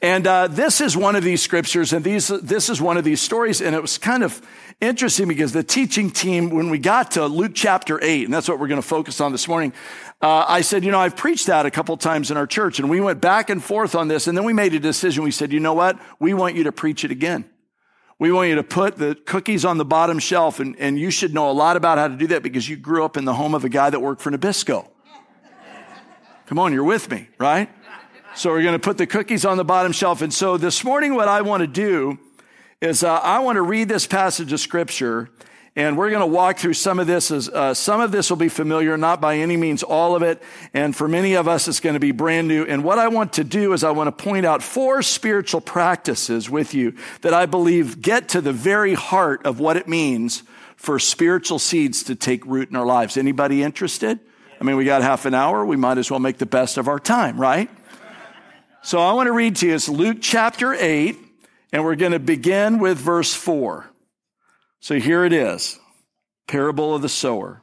And 0.00 0.24
uh, 0.28 0.46
this 0.46 0.80
is 0.80 0.96
one 0.96 1.16
of 1.16 1.24
these 1.24 1.42
scriptures, 1.42 1.92
and 1.92 2.04
these, 2.04 2.28
this 2.28 2.70
is 2.70 2.80
one 2.80 2.96
of 2.96 3.02
these 3.02 3.20
stories. 3.20 3.60
And 3.60 3.74
it 3.74 3.82
was 3.82 3.98
kind 3.98 4.22
of 4.22 4.40
interesting 4.80 5.26
because 5.26 5.52
the 5.52 5.64
teaching 5.64 6.10
team, 6.12 6.50
when 6.50 6.70
we 6.70 6.78
got 6.78 7.12
to 7.12 7.26
Luke 7.26 7.52
chapter 7.54 7.98
8, 8.00 8.24
and 8.24 8.32
that's 8.32 8.48
what 8.48 8.60
we're 8.60 8.68
going 8.68 8.80
to 8.80 8.86
focus 8.86 9.20
on 9.20 9.32
this 9.32 9.48
morning, 9.48 9.72
uh, 10.20 10.44
I 10.48 10.62
said, 10.62 10.84
you 10.84 10.90
know, 10.90 10.98
I've 10.98 11.16
preached 11.16 11.46
that 11.46 11.64
a 11.64 11.70
couple 11.70 11.96
times 11.96 12.30
in 12.30 12.36
our 12.36 12.46
church, 12.46 12.80
and 12.80 12.90
we 12.90 13.00
went 13.00 13.20
back 13.20 13.50
and 13.50 13.62
forth 13.62 13.94
on 13.94 14.08
this, 14.08 14.26
and 14.26 14.36
then 14.36 14.44
we 14.44 14.52
made 14.52 14.74
a 14.74 14.80
decision. 14.80 15.22
We 15.22 15.30
said, 15.30 15.52
you 15.52 15.60
know 15.60 15.74
what? 15.74 15.98
We 16.18 16.34
want 16.34 16.56
you 16.56 16.64
to 16.64 16.72
preach 16.72 17.04
it 17.04 17.12
again. 17.12 17.48
We 18.18 18.32
want 18.32 18.48
you 18.48 18.56
to 18.56 18.64
put 18.64 18.96
the 18.96 19.14
cookies 19.14 19.64
on 19.64 19.78
the 19.78 19.84
bottom 19.84 20.18
shelf, 20.18 20.58
and, 20.58 20.74
and 20.80 20.98
you 20.98 21.12
should 21.12 21.32
know 21.32 21.48
a 21.48 21.52
lot 21.52 21.76
about 21.76 21.98
how 21.98 22.08
to 22.08 22.16
do 22.16 22.26
that 22.28 22.42
because 22.42 22.68
you 22.68 22.76
grew 22.76 23.04
up 23.04 23.16
in 23.16 23.24
the 23.24 23.34
home 23.34 23.54
of 23.54 23.64
a 23.64 23.68
guy 23.68 23.90
that 23.90 24.00
worked 24.00 24.20
for 24.20 24.32
Nabisco. 24.32 24.88
Come 26.46 26.58
on, 26.58 26.72
you're 26.72 26.82
with 26.82 27.10
me, 27.10 27.28
right? 27.38 27.70
So 28.34 28.50
we're 28.50 28.62
going 28.62 28.72
to 28.72 28.78
put 28.80 28.98
the 28.98 29.06
cookies 29.06 29.44
on 29.44 29.56
the 29.56 29.64
bottom 29.64 29.92
shelf. 29.92 30.22
And 30.22 30.34
so 30.34 30.56
this 30.56 30.82
morning, 30.82 31.14
what 31.14 31.28
I 31.28 31.42
want 31.42 31.60
to 31.60 31.66
do 31.66 32.18
is 32.80 33.04
uh, 33.04 33.18
I 33.18 33.38
want 33.40 33.56
to 33.56 33.62
read 33.62 33.88
this 33.88 34.06
passage 34.06 34.52
of 34.52 34.58
scripture 34.58 35.30
and 35.78 35.96
we're 35.96 36.10
going 36.10 36.22
to 36.22 36.26
walk 36.26 36.58
through 36.58 36.74
some 36.74 36.98
of 36.98 37.06
this 37.06 37.30
as 37.30 37.48
uh, 37.48 37.72
some 37.72 38.00
of 38.00 38.10
this 38.10 38.30
will 38.30 38.36
be 38.36 38.48
familiar, 38.48 38.96
not 38.96 39.20
by 39.20 39.36
any 39.36 39.56
means 39.56 39.84
all 39.84 40.16
of 40.16 40.24
it. 40.24 40.42
And 40.74 40.94
for 40.94 41.06
many 41.06 41.34
of 41.34 41.46
us, 41.46 41.68
it's 41.68 41.78
going 41.78 41.94
to 41.94 42.00
be 42.00 42.10
brand 42.10 42.48
new. 42.48 42.64
And 42.64 42.82
what 42.82 42.98
I 42.98 43.06
want 43.06 43.34
to 43.34 43.44
do 43.44 43.72
is 43.72 43.84
I 43.84 43.92
want 43.92 44.08
to 44.08 44.24
point 44.24 44.44
out 44.44 44.60
four 44.60 45.02
spiritual 45.02 45.60
practices 45.60 46.50
with 46.50 46.74
you 46.74 46.96
that 47.20 47.32
I 47.32 47.46
believe 47.46 48.02
get 48.02 48.28
to 48.30 48.40
the 48.40 48.52
very 48.52 48.94
heart 48.94 49.46
of 49.46 49.60
what 49.60 49.76
it 49.76 49.86
means 49.86 50.42
for 50.74 50.98
spiritual 50.98 51.60
seeds 51.60 52.02
to 52.02 52.16
take 52.16 52.44
root 52.44 52.70
in 52.70 52.74
our 52.74 52.86
lives. 52.86 53.16
Anybody 53.16 53.62
interested? 53.62 54.18
I 54.60 54.64
mean, 54.64 54.74
we 54.74 54.84
got 54.84 55.02
half 55.02 55.26
an 55.26 55.34
hour. 55.34 55.64
We 55.64 55.76
might 55.76 55.98
as 55.98 56.10
well 56.10 56.18
make 56.18 56.38
the 56.38 56.46
best 56.46 56.76
of 56.76 56.88
our 56.88 56.98
time, 56.98 57.40
right? 57.40 57.70
So 58.82 58.98
I 58.98 59.12
want 59.12 59.28
to 59.28 59.32
read 59.32 59.54
to 59.56 59.68
you. 59.68 59.76
It's 59.76 59.88
Luke 59.88 60.18
chapter 60.20 60.74
8, 60.74 61.16
and 61.72 61.84
we're 61.84 61.94
going 61.94 62.10
to 62.10 62.18
begin 62.18 62.80
with 62.80 62.98
verse 62.98 63.32
4. 63.32 63.88
So 64.80 64.98
here 64.98 65.24
it 65.24 65.32
is 65.32 65.78
parable 66.46 66.94
of 66.94 67.02
the 67.02 67.08
sower. 67.08 67.62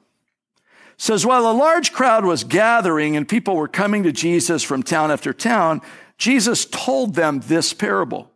It 0.96 1.02
says, 1.02 1.26
while 1.26 1.50
a 1.50 1.52
large 1.52 1.92
crowd 1.92 2.24
was 2.24 2.44
gathering 2.44 3.18
and 3.18 3.28
people 3.28 3.56
were 3.56 3.68
coming 3.68 4.04
to 4.04 4.12
Jesus 4.12 4.64
from 4.64 4.84
town 4.84 5.12
after 5.12 5.34
town, 5.34 5.82
Jesus 6.18 6.66
told 6.66 7.16
them 7.16 7.42
this 7.42 7.74
parable. 7.74 8.32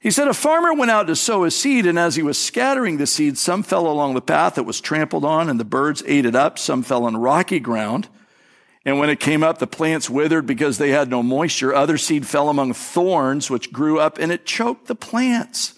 He 0.00 0.12
said, 0.12 0.28
A 0.28 0.34
farmer 0.34 0.72
went 0.72 0.92
out 0.92 1.08
to 1.08 1.16
sow 1.16 1.42
his 1.42 1.56
seed, 1.56 1.84
and 1.84 1.98
as 1.98 2.14
he 2.14 2.22
was 2.22 2.38
scattering 2.38 2.98
the 2.98 3.06
seed, 3.06 3.36
some 3.36 3.64
fell 3.64 3.88
along 3.88 4.14
the 4.14 4.20
path 4.20 4.54
that 4.54 4.62
was 4.62 4.80
trampled 4.80 5.24
on, 5.24 5.48
and 5.48 5.58
the 5.58 5.64
birds 5.64 6.04
ate 6.06 6.24
it 6.24 6.36
up. 6.36 6.58
Some 6.58 6.84
fell 6.84 7.04
on 7.04 7.16
rocky 7.16 7.58
ground. 7.58 8.08
And 8.84 9.00
when 9.00 9.10
it 9.10 9.18
came 9.18 9.42
up, 9.42 9.58
the 9.58 9.66
plants 9.66 10.08
withered 10.08 10.46
because 10.46 10.78
they 10.78 10.90
had 10.90 11.10
no 11.10 11.22
moisture. 11.22 11.74
Other 11.74 11.98
seed 11.98 12.26
fell 12.26 12.48
among 12.48 12.74
thorns, 12.74 13.50
which 13.50 13.72
grew 13.72 13.98
up, 13.98 14.18
and 14.18 14.30
it 14.30 14.46
choked 14.46 14.86
the 14.86 14.94
plants. 14.94 15.77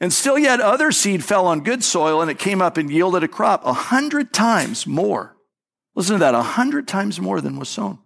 And 0.00 0.12
still 0.12 0.38
yet 0.38 0.60
other 0.60 0.92
seed 0.92 1.24
fell 1.24 1.46
on 1.46 1.64
good 1.64 1.82
soil 1.82 2.22
and 2.22 2.30
it 2.30 2.38
came 2.38 2.62
up 2.62 2.76
and 2.76 2.90
yielded 2.90 3.24
a 3.24 3.28
crop 3.28 3.64
a 3.64 3.72
hundred 3.72 4.32
times 4.32 4.86
more. 4.86 5.36
Listen 5.94 6.14
to 6.14 6.20
that, 6.20 6.34
a 6.34 6.42
hundred 6.42 6.86
times 6.86 7.20
more 7.20 7.40
than 7.40 7.58
was 7.58 7.68
sown. 7.68 7.98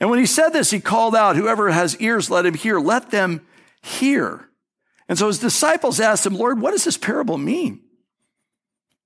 And 0.00 0.10
when 0.10 0.18
he 0.18 0.26
said 0.26 0.48
this, 0.48 0.72
he 0.72 0.80
called 0.80 1.14
out, 1.14 1.36
whoever 1.36 1.70
has 1.70 1.96
ears, 1.98 2.28
let 2.28 2.44
him 2.44 2.54
hear, 2.54 2.80
let 2.80 3.12
them 3.12 3.46
hear. 3.82 4.48
And 5.08 5.16
so 5.16 5.28
his 5.28 5.38
disciples 5.38 6.00
asked 6.00 6.26
him, 6.26 6.34
Lord, 6.34 6.60
what 6.60 6.72
does 6.72 6.84
this 6.84 6.96
parable 6.96 7.38
mean? 7.38 7.80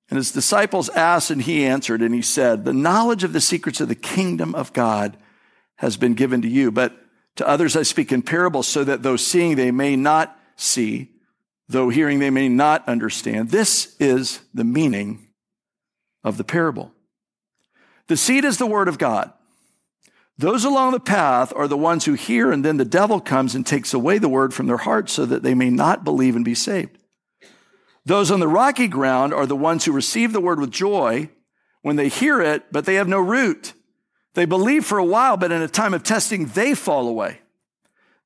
And 0.09 0.17
his 0.17 0.33
disciples 0.33 0.89
asked 0.91 1.31
and 1.31 1.43
he 1.43 1.67
answered 1.67 2.01
and 2.01 2.15
he 2.15 2.23
said, 2.23 2.65
the 2.65 2.73
knowledge 2.73 3.25
of 3.25 3.35
the 3.35 3.41
secrets 3.41 3.81
of 3.81 3.89
the 3.89 3.95
kingdom 3.95 4.55
of 4.55 4.73
God 4.73 5.19
has 5.77 5.99
been 5.99 6.15
given 6.15 6.41
to 6.43 6.49
you, 6.49 6.71
but 6.71 6.97
to 7.35 7.47
others 7.47 7.77
I 7.77 7.83
speak 7.83 8.13
in 8.13 8.23
parables 8.23 8.67
so 8.67 8.83
that 8.85 9.03
though 9.03 9.17
seeing 9.17 9.57
they 9.57 9.71
may 9.71 9.97
not 9.97 10.39
see, 10.55 11.11
though 11.69 11.89
hearing 11.89 12.19
they 12.19 12.31
may 12.31 12.49
not 12.49 12.87
understand. 12.89 13.51
This 13.51 13.97
is 13.99 14.41
the 14.55 14.65
meaning 14.65 15.29
of 16.23 16.37
the 16.37 16.45
parable. 16.45 16.93
The 18.09 18.17
seed 18.17 18.45
is 18.45 18.59
the 18.59 18.67
word 18.67 18.89
of 18.89 18.99
God. 18.99 19.33
Those 20.39 20.65
along 20.65 20.93
the 20.93 21.01
path 21.01 21.53
are 21.57 21.67
the 21.67 21.79
ones 21.79 22.05
who 22.05 22.13
hear, 22.13 22.53
and 22.53 22.65
then 22.65 22.77
the 22.77 22.85
devil 22.85 23.21
comes 23.21 23.55
and 23.55 23.67
takes 23.67 23.95
away 23.95 24.19
the 24.19 24.29
word 24.29 24.53
from 24.53 24.67
their 24.67 24.77
hearts 24.77 25.13
so 25.13 25.25
that 25.25 25.43
they 25.43 25.55
may 25.55 25.71
not 25.71 26.05
believe 26.05 26.37
and 26.37 26.45
be 26.45 26.55
saved. 26.55 26.99
Those 28.05 28.31
on 28.31 28.39
the 28.39 28.49
rocky 28.49 28.87
ground 28.87 29.33
are 29.33 29.47
the 29.47 29.57
ones 29.57 29.85
who 29.85 29.93
receive 29.93 30.33
the 30.33 30.41
word 30.41 30.61
with 30.61 30.71
joy 30.71 31.31
when 31.83 31.97
they 31.97 32.09
hear 32.09 32.41
it, 32.41 32.65
but 32.71 32.85
they 32.85 32.97
have 32.97 33.09
no 33.09 33.19
root. 33.19 33.73
They 34.35 34.45
believe 34.45 34.85
for 34.85 34.99
a 34.99 35.05
while, 35.05 35.37
but 35.37 35.51
in 35.51 35.63
a 35.63 35.69
time 35.69 35.95
of 35.95 36.03
testing, 36.03 36.47
they 36.47 36.75
fall 36.75 37.09
away. 37.09 37.41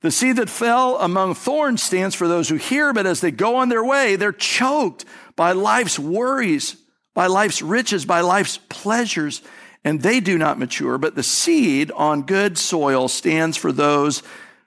The 0.03 0.11
seed 0.11 0.37
that 0.37 0.49
fell 0.49 0.97
among 0.99 1.35
thorns 1.35 1.83
stands 1.83 2.15
for 2.15 2.27
those 2.27 2.49
who 2.49 2.57
hear, 2.57 2.93
but 2.93 3.07
as 3.07 3.21
they 3.21 3.31
go 3.31 3.57
on 3.57 3.69
their 3.69 3.85
way, 3.85 4.17
they're 4.17 4.33
choked 4.33 5.05
by 5.37 5.53
life's 5.53 5.99
worries, 5.99 6.77
by 7.15 7.27
life's 7.27 7.61
riches, 7.61 8.07
by 8.07 8.23
life's 8.23 8.59
pleasures, 8.69 9.43
and 9.85 10.01
they 10.01 10.21
do 10.21 10.39
not 10.39 10.59
mature. 10.59 10.97
But 10.97 11.17
the 11.17 11.23
seed 11.23 11.91
on 11.91 12.23
good 12.23 12.57
soil 12.57 13.09
stands 13.09 13.59
for 13.59 13.73
those 13.73 14.23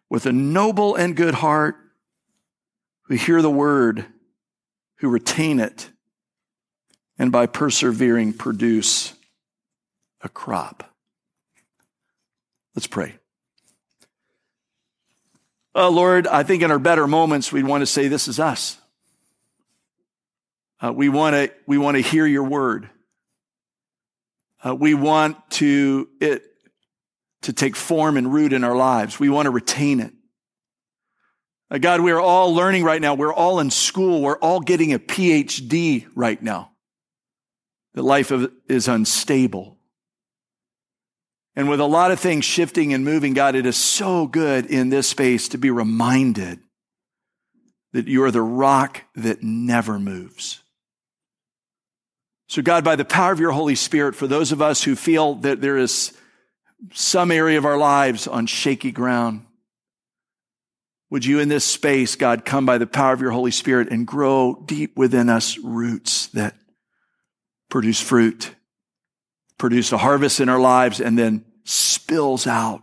with 0.08 0.28
a 0.28 0.32
noble 0.32 0.96
and 0.96 1.16
good 1.16 1.34
heart 1.34 1.78
who 3.04 3.16
hear 3.16 3.42
the 3.42 3.50
word, 3.50 4.06
who 4.98 5.10
retain 5.10 5.60
it, 5.60 5.90
and 7.18 7.32
by 7.32 7.48
persevering 7.48 8.34
produce 8.34 9.13
a 10.22 10.30
crop. 10.30 10.94
Let's 12.75 12.88
pray. 12.88 13.18
Uh, 15.75 15.89
Lord, 15.89 16.27
I 16.27 16.44
think 16.44 16.62
in 16.62 16.72
our 16.72 16.80
better 16.80 17.08
moments, 17.08 17.51
we'd 17.51 17.65
want 17.65 17.82
to 17.82 17.88
say, 17.88 18.08
This 18.08 18.27
is 18.27 18.39
us. 18.39 18.77
Uh, 20.84 20.92
we 20.92 21.10
want 21.10 21.36
to 21.36 21.51
we 21.65 21.77
want 21.77 21.96
to 21.96 22.01
hear 22.01 22.27
your 22.27 22.44
word. 22.44 22.89
Uh, 24.65 24.75
we 24.75 24.94
want 24.94 25.38
to 25.51 26.10
it 26.20 26.44
to 27.44 27.53
take 27.53 27.75
form 27.75 28.18
and 28.18 28.34
root 28.34 28.53
in 28.53 28.63
our 28.63 28.75
lives. 28.75 29.20
We 29.20 29.30
want 29.30 29.46
to 29.46 29.51
retain 29.51 30.00
it. 30.00 30.13
Uh, 31.72 31.77
God, 31.77 32.01
we 32.01 32.12
are 32.12 32.20
all 32.20 32.53
learning 32.53 32.84
right 32.84 33.01
now. 33.01 33.15
We're 33.15 33.34
all 33.34 33.60
in 33.60 33.72
school. 33.72 34.22
We're 34.22 34.38
all 34.38 34.60
getting 34.60 34.94
a 34.94 35.00
PhD 35.00 36.06
right 36.15 36.42
now. 36.42 36.72
The 37.94 38.03
life 38.03 38.32
of, 38.32 38.51
is 38.68 38.88
unstable. 38.88 39.73
And 41.55 41.69
with 41.69 41.79
a 41.79 41.86
lot 41.86 42.12
of 42.12 42.19
things 42.19 42.45
shifting 42.45 42.93
and 42.93 43.05
moving, 43.05 43.33
God, 43.33 43.55
it 43.55 43.65
is 43.65 43.77
so 43.77 44.25
good 44.25 44.65
in 44.65 44.89
this 44.89 45.07
space 45.07 45.50
to 45.50 45.57
be 45.57 45.69
reminded 45.69 46.60
that 47.91 48.07
you 48.07 48.24
are 48.24 48.31
the 48.31 48.41
rock 48.41 49.03
that 49.15 49.43
never 49.43 50.00
moves. 50.00 50.63
So, 52.48 52.62
God, 52.62 52.83
by 52.83 52.95
the 52.95 53.05
power 53.05 53.31
of 53.31 53.39
your 53.39 53.51
Holy 53.51 53.75
Spirit, 53.75 54.15
for 54.15 54.27
those 54.27 54.51
of 54.51 54.62
us 54.62 54.83
who 54.83 54.95
feel 54.95 55.36
that 55.36 55.62
there 55.62 55.77
is 55.77 56.13
some 56.91 57.31
area 57.31 57.57
of 57.57 57.65
our 57.65 57.77
lives 57.77 58.27
on 58.27 58.48
shaky 58.48 58.91
ground, 58.91 59.45
would 61.10 61.25
you 61.25 61.39
in 61.39 61.50
this 61.50 61.63
space, 61.63 62.15
God, 62.15 62.45
come 62.45 62.65
by 62.65 62.79
the 62.79 62.88
power 62.88 63.13
of 63.13 63.22
your 63.22 63.31
Holy 63.31 63.51
Spirit 63.51 63.89
and 63.91 64.07
grow 64.07 64.63
deep 64.65 64.98
within 64.98 65.29
us 65.29 65.60
roots 65.60 66.27
that 66.27 66.55
produce 67.69 68.01
fruit 68.01 68.55
produce 69.57 69.91
a 69.91 69.98
harvest 69.98 70.39
in 70.39 70.50
our 70.50 70.60
lives 70.60 71.00
and 71.00 71.17
then 71.17 71.45
spills 71.63 72.48
out 72.48 72.81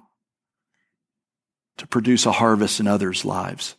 to 1.78 1.86
produce 1.86 2.26
a 2.26 2.32
harvest 2.32 2.80
in 2.80 2.86
others' 2.86 3.24
lives. 3.24 3.76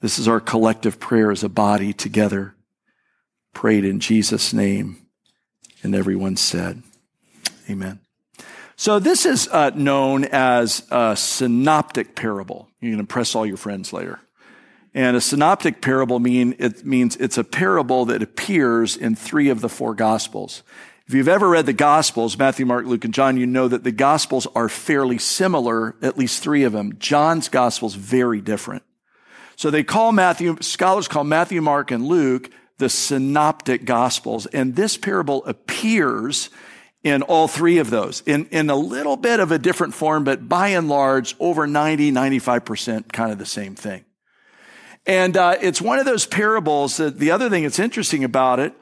This 0.00 0.18
is 0.18 0.28
our 0.28 0.40
collective 0.40 1.00
prayer 1.00 1.30
as 1.30 1.42
a 1.42 1.48
body 1.48 1.92
together, 1.92 2.54
prayed 3.52 3.84
in 3.84 4.00
Jesus' 4.00 4.52
name. 4.52 5.06
And 5.82 5.94
everyone 5.94 6.36
said, 6.36 6.82
Amen. 7.70 8.00
So 8.76 8.98
this 9.00 9.26
is 9.26 9.48
uh, 9.48 9.70
known 9.70 10.24
as 10.24 10.86
a 10.90 11.16
synoptic 11.16 12.14
parable. 12.14 12.68
You 12.80 12.92
can 12.92 13.00
impress 13.00 13.34
all 13.34 13.44
your 13.44 13.56
friends 13.56 13.92
later. 13.92 14.20
And 14.94 15.16
a 15.16 15.20
synoptic 15.20 15.82
parable 15.82 16.18
mean 16.18 16.54
it 16.58 16.84
means 16.84 17.16
it's 17.16 17.38
a 17.38 17.44
parable 17.44 18.04
that 18.06 18.22
appears 18.22 18.96
in 18.96 19.14
three 19.14 19.48
of 19.48 19.60
the 19.60 19.68
four 19.68 19.94
gospels. 19.94 20.62
If 21.08 21.14
you've 21.14 21.26
ever 21.26 21.48
read 21.48 21.64
the 21.64 21.72
Gospels, 21.72 22.36
Matthew, 22.36 22.66
Mark, 22.66 22.84
Luke, 22.84 23.02
and 23.02 23.14
John, 23.14 23.38
you 23.38 23.46
know 23.46 23.66
that 23.66 23.82
the 23.82 23.92
Gospels 23.92 24.46
are 24.54 24.68
fairly 24.68 25.16
similar, 25.16 25.96
at 26.02 26.18
least 26.18 26.42
three 26.42 26.64
of 26.64 26.72
them. 26.74 26.96
John's 26.98 27.48
Gospel 27.48 27.88
is 27.88 27.94
very 27.94 28.42
different. 28.42 28.82
So 29.56 29.70
they 29.70 29.84
call 29.84 30.12
Matthew, 30.12 30.58
scholars 30.60 31.08
call 31.08 31.24
Matthew, 31.24 31.62
Mark, 31.62 31.90
and 31.90 32.06
Luke 32.06 32.50
the 32.76 32.90
synoptic 32.90 33.86
Gospels. 33.86 34.44
And 34.48 34.76
this 34.76 34.98
parable 34.98 35.42
appears 35.46 36.50
in 37.02 37.22
all 37.22 37.48
three 37.48 37.78
of 37.78 37.88
those 37.88 38.20
in, 38.26 38.44
in 38.50 38.68
a 38.68 38.76
little 38.76 39.16
bit 39.16 39.40
of 39.40 39.50
a 39.50 39.58
different 39.58 39.94
form, 39.94 40.24
but 40.24 40.46
by 40.46 40.68
and 40.68 40.90
large, 40.90 41.34
over 41.40 41.66
90, 41.66 42.12
95% 42.12 43.10
kind 43.14 43.32
of 43.32 43.38
the 43.38 43.46
same 43.46 43.74
thing. 43.74 44.04
And 45.06 45.38
uh, 45.38 45.56
it's 45.62 45.80
one 45.80 45.98
of 45.98 46.04
those 46.04 46.26
parables 46.26 46.98
that 46.98 47.18
the 47.18 47.30
other 47.30 47.48
thing 47.48 47.62
that's 47.62 47.78
interesting 47.78 48.24
about 48.24 48.60
it 48.60 48.74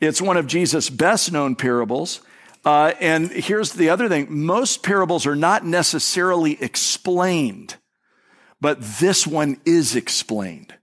it's 0.00 0.20
one 0.20 0.36
of 0.36 0.46
Jesus' 0.46 0.90
best 0.90 1.32
known 1.32 1.54
parables. 1.54 2.20
Uh, 2.64 2.92
and 3.00 3.30
here's 3.30 3.72
the 3.72 3.90
other 3.90 4.08
thing 4.08 4.26
most 4.30 4.82
parables 4.82 5.26
are 5.26 5.36
not 5.36 5.64
necessarily 5.64 6.62
explained, 6.62 7.76
but 8.60 8.80
this 8.80 9.26
one 9.26 9.60
is 9.64 9.94
explained. 9.94 10.74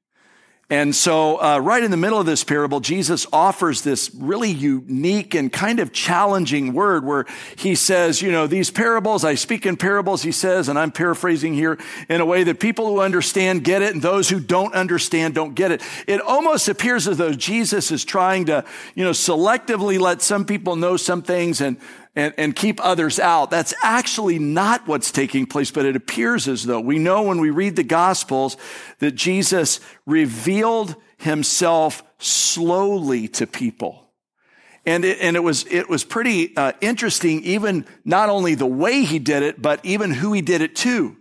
And 0.72 0.96
so, 0.96 1.36
uh, 1.42 1.60
right 1.60 1.84
in 1.84 1.92
the 1.92 1.98
middle 1.98 2.18
of 2.18 2.26
this 2.26 2.46
parable, 2.46 2.80
Jesus 2.80 3.28
offers 3.34 3.82
this 3.82 4.10
really 4.16 4.52
unique 4.52 5.36
and 5.36 5.52
kind 5.52 5.82
of 5.82 5.92
challenging 5.92 6.72
word 6.72 7.04
where 7.04 7.26
he 7.58 7.76
says, 7.76 8.22
you 8.22 8.32
know, 8.32 8.48
these 8.48 8.72
parables, 8.72 9.26
I 9.26 9.36
speak 9.36 9.66
in 9.66 9.76
parables, 9.76 10.24
he 10.24 10.32
says, 10.32 10.70
and 10.70 10.80
I'm 10.80 10.94
paraphrasing 10.94 11.54
here 11.54 11.78
in 12.08 12.22
a 12.22 12.26
way 12.26 12.46
that 12.46 12.62
people 12.62 12.88
who 12.88 13.02
understand 13.02 13.66
get 13.66 13.82
it 13.82 13.94
and 13.94 14.02
those 14.02 14.30
who 14.30 14.40
don't 14.40 14.74
understand 14.74 15.36
don't 15.36 15.56
get 15.56 15.72
it. 15.72 15.82
It 16.08 16.22
almost 16.22 16.70
appears 16.70 17.06
as 17.06 17.18
though 17.18 17.34
Jesus 17.34 17.92
is 17.92 18.06
trying 18.06 18.46
to, 18.46 18.64
you 18.96 19.04
know, 19.04 19.12
selectively 19.12 20.00
let 20.00 20.22
some 20.22 20.46
people 20.46 20.78
know 20.78 20.96
some 20.96 21.22
things 21.22 21.60
and 21.60 21.76
and, 22.16 22.34
and 22.38 22.56
keep 22.56 22.84
others 22.84 23.20
out. 23.20 23.52
That's 23.52 23.74
actually 23.82 24.40
not 24.40 24.88
what's 24.88 25.12
taking 25.12 25.46
place, 25.46 25.72
but 25.72 25.86
it 25.86 25.96
appears 25.96 26.48
as 26.48 26.64
though 26.64 26.80
we 26.80 27.00
know 27.00 27.24
when 27.24 27.40
we 27.40 27.50
read 27.50 27.76
the 27.76 27.84
Gospels 27.84 28.58
that 29.00 29.12
Jesus 29.12 29.80
revealed 30.06 30.96
himself 31.18 32.04
slowly 32.20 33.28
to 33.30 33.48
people. 33.48 34.10
And 34.86 35.06
it, 35.06 35.20
and 35.22 35.36
it 35.36 35.42
was, 35.42 35.66
it 35.70 35.90
was 35.90 36.04
pretty 36.04 36.56
uh, 36.58 36.74
interesting, 36.82 37.44
even 37.44 37.86
not 38.04 38.30
only 38.30 38.56
the 38.56 38.66
way 38.66 39.04
he 39.04 39.20
did 39.20 39.44
it, 39.44 39.62
but 39.62 39.80
even 39.86 40.12
who 40.12 40.34
he 40.34 40.42
did 40.42 40.62
it 40.62 40.76
to. 40.78 41.16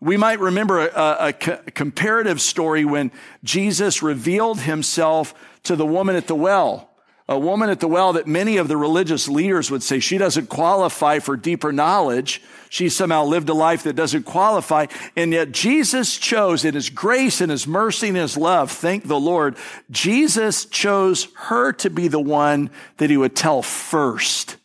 We 0.00 0.16
might 0.16 0.40
remember 0.40 0.88
a, 0.88 0.90
a, 0.94 1.28
a 1.28 1.32
comparative 1.70 2.40
story 2.40 2.84
when 2.84 3.12
Jesus 3.44 4.02
revealed 4.02 4.60
himself 4.60 5.34
to 5.64 5.76
the 5.76 5.86
woman 5.86 6.16
at 6.16 6.26
the 6.26 6.34
well 6.34 6.95
a 7.28 7.38
woman 7.38 7.70
at 7.70 7.80
the 7.80 7.88
well 7.88 8.12
that 8.12 8.26
many 8.26 8.56
of 8.56 8.68
the 8.68 8.76
religious 8.76 9.28
leaders 9.28 9.70
would 9.70 9.82
say 9.82 9.98
she 9.98 10.18
doesn't 10.18 10.48
qualify 10.48 11.18
for 11.18 11.36
deeper 11.36 11.72
knowledge. 11.72 12.40
She 12.68 12.88
somehow 12.88 13.24
lived 13.24 13.48
a 13.48 13.54
life 13.54 13.82
that 13.82 13.96
doesn't 13.96 14.24
qualify. 14.24 14.86
And 15.16 15.32
yet 15.32 15.50
Jesus 15.50 16.16
chose 16.18 16.64
in 16.64 16.74
his 16.74 16.88
grace 16.88 17.40
and 17.40 17.50
his 17.50 17.66
mercy 17.66 18.08
and 18.08 18.16
his 18.16 18.36
love, 18.36 18.70
thank 18.70 19.04
the 19.04 19.18
Lord, 19.18 19.56
Jesus 19.90 20.66
chose 20.66 21.28
her 21.34 21.72
to 21.74 21.90
be 21.90 22.06
the 22.06 22.20
one 22.20 22.70
that 22.98 23.10
he 23.10 23.16
would 23.16 23.34
tell 23.34 23.62
first 23.62 24.56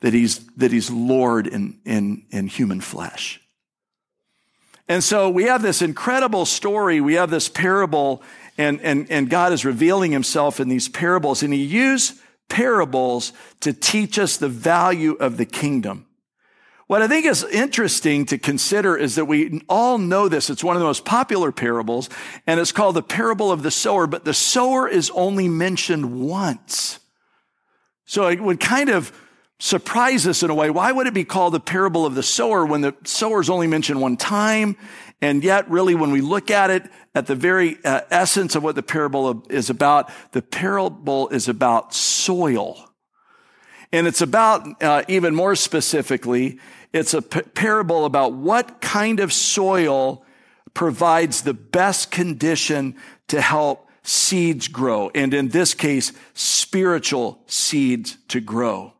that 0.00 0.14
he's, 0.14 0.46
that 0.56 0.72
he's 0.72 0.90
Lord 0.90 1.46
in, 1.46 1.80
in, 1.84 2.24
in 2.30 2.46
human 2.46 2.80
flesh. 2.80 3.40
And 4.88 5.02
so 5.02 5.28
we 5.28 5.44
have 5.44 5.62
this 5.62 5.82
incredible 5.82 6.46
story. 6.46 7.00
We 7.00 7.14
have 7.14 7.30
this 7.30 7.48
parable 7.48 8.22
and, 8.58 8.80
and, 8.80 9.10
and 9.10 9.28
God 9.28 9.52
is 9.52 9.64
revealing 9.64 10.12
himself 10.12 10.60
in 10.60 10.68
these 10.68 10.88
parables. 10.88 11.42
And 11.42 11.52
he 11.52 11.62
used 11.62 12.18
parables 12.48 13.32
to 13.60 13.72
teach 13.72 14.18
us 14.18 14.36
the 14.36 14.48
value 14.48 15.12
of 15.12 15.36
the 15.36 15.46
kingdom. 15.46 16.06
What 16.86 17.02
I 17.02 17.08
think 17.08 17.26
is 17.26 17.42
interesting 17.42 18.26
to 18.26 18.38
consider 18.38 18.96
is 18.96 19.16
that 19.16 19.24
we 19.24 19.60
all 19.68 19.98
know 19.98 20.28
this. 20.28 20.50
It's 20.50 20.62
one 20.62 20.76
of 20.76 20.80
the 20.80 20.86
most 20.86 21.04
popular 21.04 21.50
parables, 21.50 22.08
and 22.46 22.60
it's 22.60 22.70
called 22.70 22.94
the 22.94 23.02
parable 23.02 23.50
of 23.50 23.64
the 23.64 23.72
sower, 23.72 24.06
but 24.06 24.24
the 24.24 24.34
sower 24.34 24.88
is 24.88 25.10
only 25.10 25.48
mentioned 25.48 26.20
once. 26.20 27.00
So 28.04 28.28
it 28.28 28.40
would 28.40 28.60
kind 28.60 28.88
of 28.88 29.12
surprise 29.58 30.28
us 30.28 30.44
in 30.44 30.50
a 30.50 30.54
way. 30.54 30.70
Why 30.70 30.92
would 30.92 31.08
it 31.08 31.14
be 31.14 31.24
called 31.24 31.54
the 31.54 31.60
parable 31.60 32.06
of 32.06 32.14
the 32.14 32.22
sower 32.22 32.64
when 32.64 32.82
the 32.82 32.94
sower 33.02 33.40
is 33.40 33.50
only 33.50 33.66
mentioned 33.66 34.00
one 34.00 34.16
time? 34.16 34.76
And 35.20 35.42
yet, 35.42 35.70
really, 35.70 35.94
when 35.94 36.10
we 36.10 36.20
look 36.20 36.50
at 36.50 36.70
it 36.70 36.90
at 37.14 37.26
the 37.26 37.34
very 37.34 37.78
uh, 37.84 38.02
essence 38.10 38.54
of 38.54 38.62
what 38.62 38.74
the 38.74 38.82
parable 38.82 39.44
is 39.48 39.70
about, 39.70 40.10
the 40.32 40.42
parable 40.42 41.28
is 41.28 41.48
about 41.48 41.94
soil. 41.94 42.90
And 43.92 44.06
it's 44.06 44.20
about, 44.20 44.82
uh, 44.82 45.04
even 45.08 45.34
more 45.34 45.56
specifically, 45.56 46.58
it's 46.92 47.14
a 47.14 47.22
p- 47.22 47.40
parable 47.40 48.04
about 48.04 48.34
what 48.34 48.80
kind 48.80 49.20
of 49.20 49.32
soil 49.32 50.24
provides 50.74 51.42
the 51.42 51.54
best 51.54 52.10
condition 52.10 52.94
to 53.28 53.40
help 53.40 53.88
seeds 54.02 54.68
grow. 54.68 55.10
And 55.14 55.32
in 55.32 55.48
this 55.48 55.72
case, 55.72 56.12
spiritual 56.34 57.42
seeds 57.46 58.18
to 58.28 58.40
grow. 58.40 58.92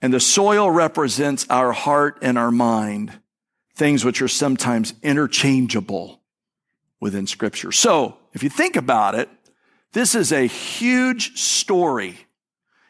And 0.00 0.12
the 0.12 0.20
soil 0.20 0.68
represents 0.70 1.46
our 1.48 1.70
heart 1.70 2.18
and 2.22 2.36
our 2.36 2.50
mind 2.50 3.12
things 3.82 4.04
which 4.04 4.22
are 4.22 4.28
sometimes 4.28 4.94
interchangeable 5.02 6.20
within 7.00 7.26
Scripture. 7.26 7.72
So, 7.72 8.16
if 8.32 8.44
you 8.44 8.48
think 8.48 8.76
about 8.76 9.16
it, 9.16 9.28
this 9.92 10.14
is 10.14 10.30
a 10.30 10.46
huge 10.46 11.36
story. 11.36 12.16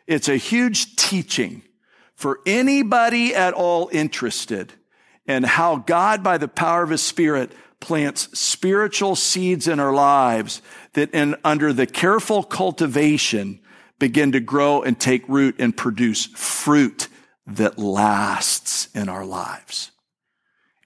It's 0.06 0.28
a 0.28 0.36
huge 0.36 0.96
teaching 0.96 1.62
for 2.14 2.40
anybody 2.44 3.34
at 3.34 3.54
all 3.54 3.88
interested 3.90 4.74
in 5.24 5.44
how 5.44 5.76
God, 5.76 6.22
by 6.22 6.36
the 6.36 6.46
power 6.46 6.82
of 6.82 6.90
His 6.90 7.00
Spirit, 7.00 7.52
plants 7.80 8.38
spiritual 8.38 9.16
seeds 9.16 9.66
in 9.66 9.80
our 9.80 9.94
lives 9.94 10.60
that, 10.92 11.14
in, 11.14 11.36
under 11.42 11.72
the 11.72 11.86
careful 11.86 12.42
cultivation, 12.42 13.60
begin 13.98 14.32
to 14.32 14.40
grow 14.40 14.82
and 14.82 15.00
take 15.00 15.26
root 15.26 15.56
and 15.58 15.74
produce 15.74 16.26
fruit 16.26 17.08
that 17.46 17.78
lasts 17.78 18.90
in 18.94 19.08
our 19.08 19.24
lives. 19.24 19.91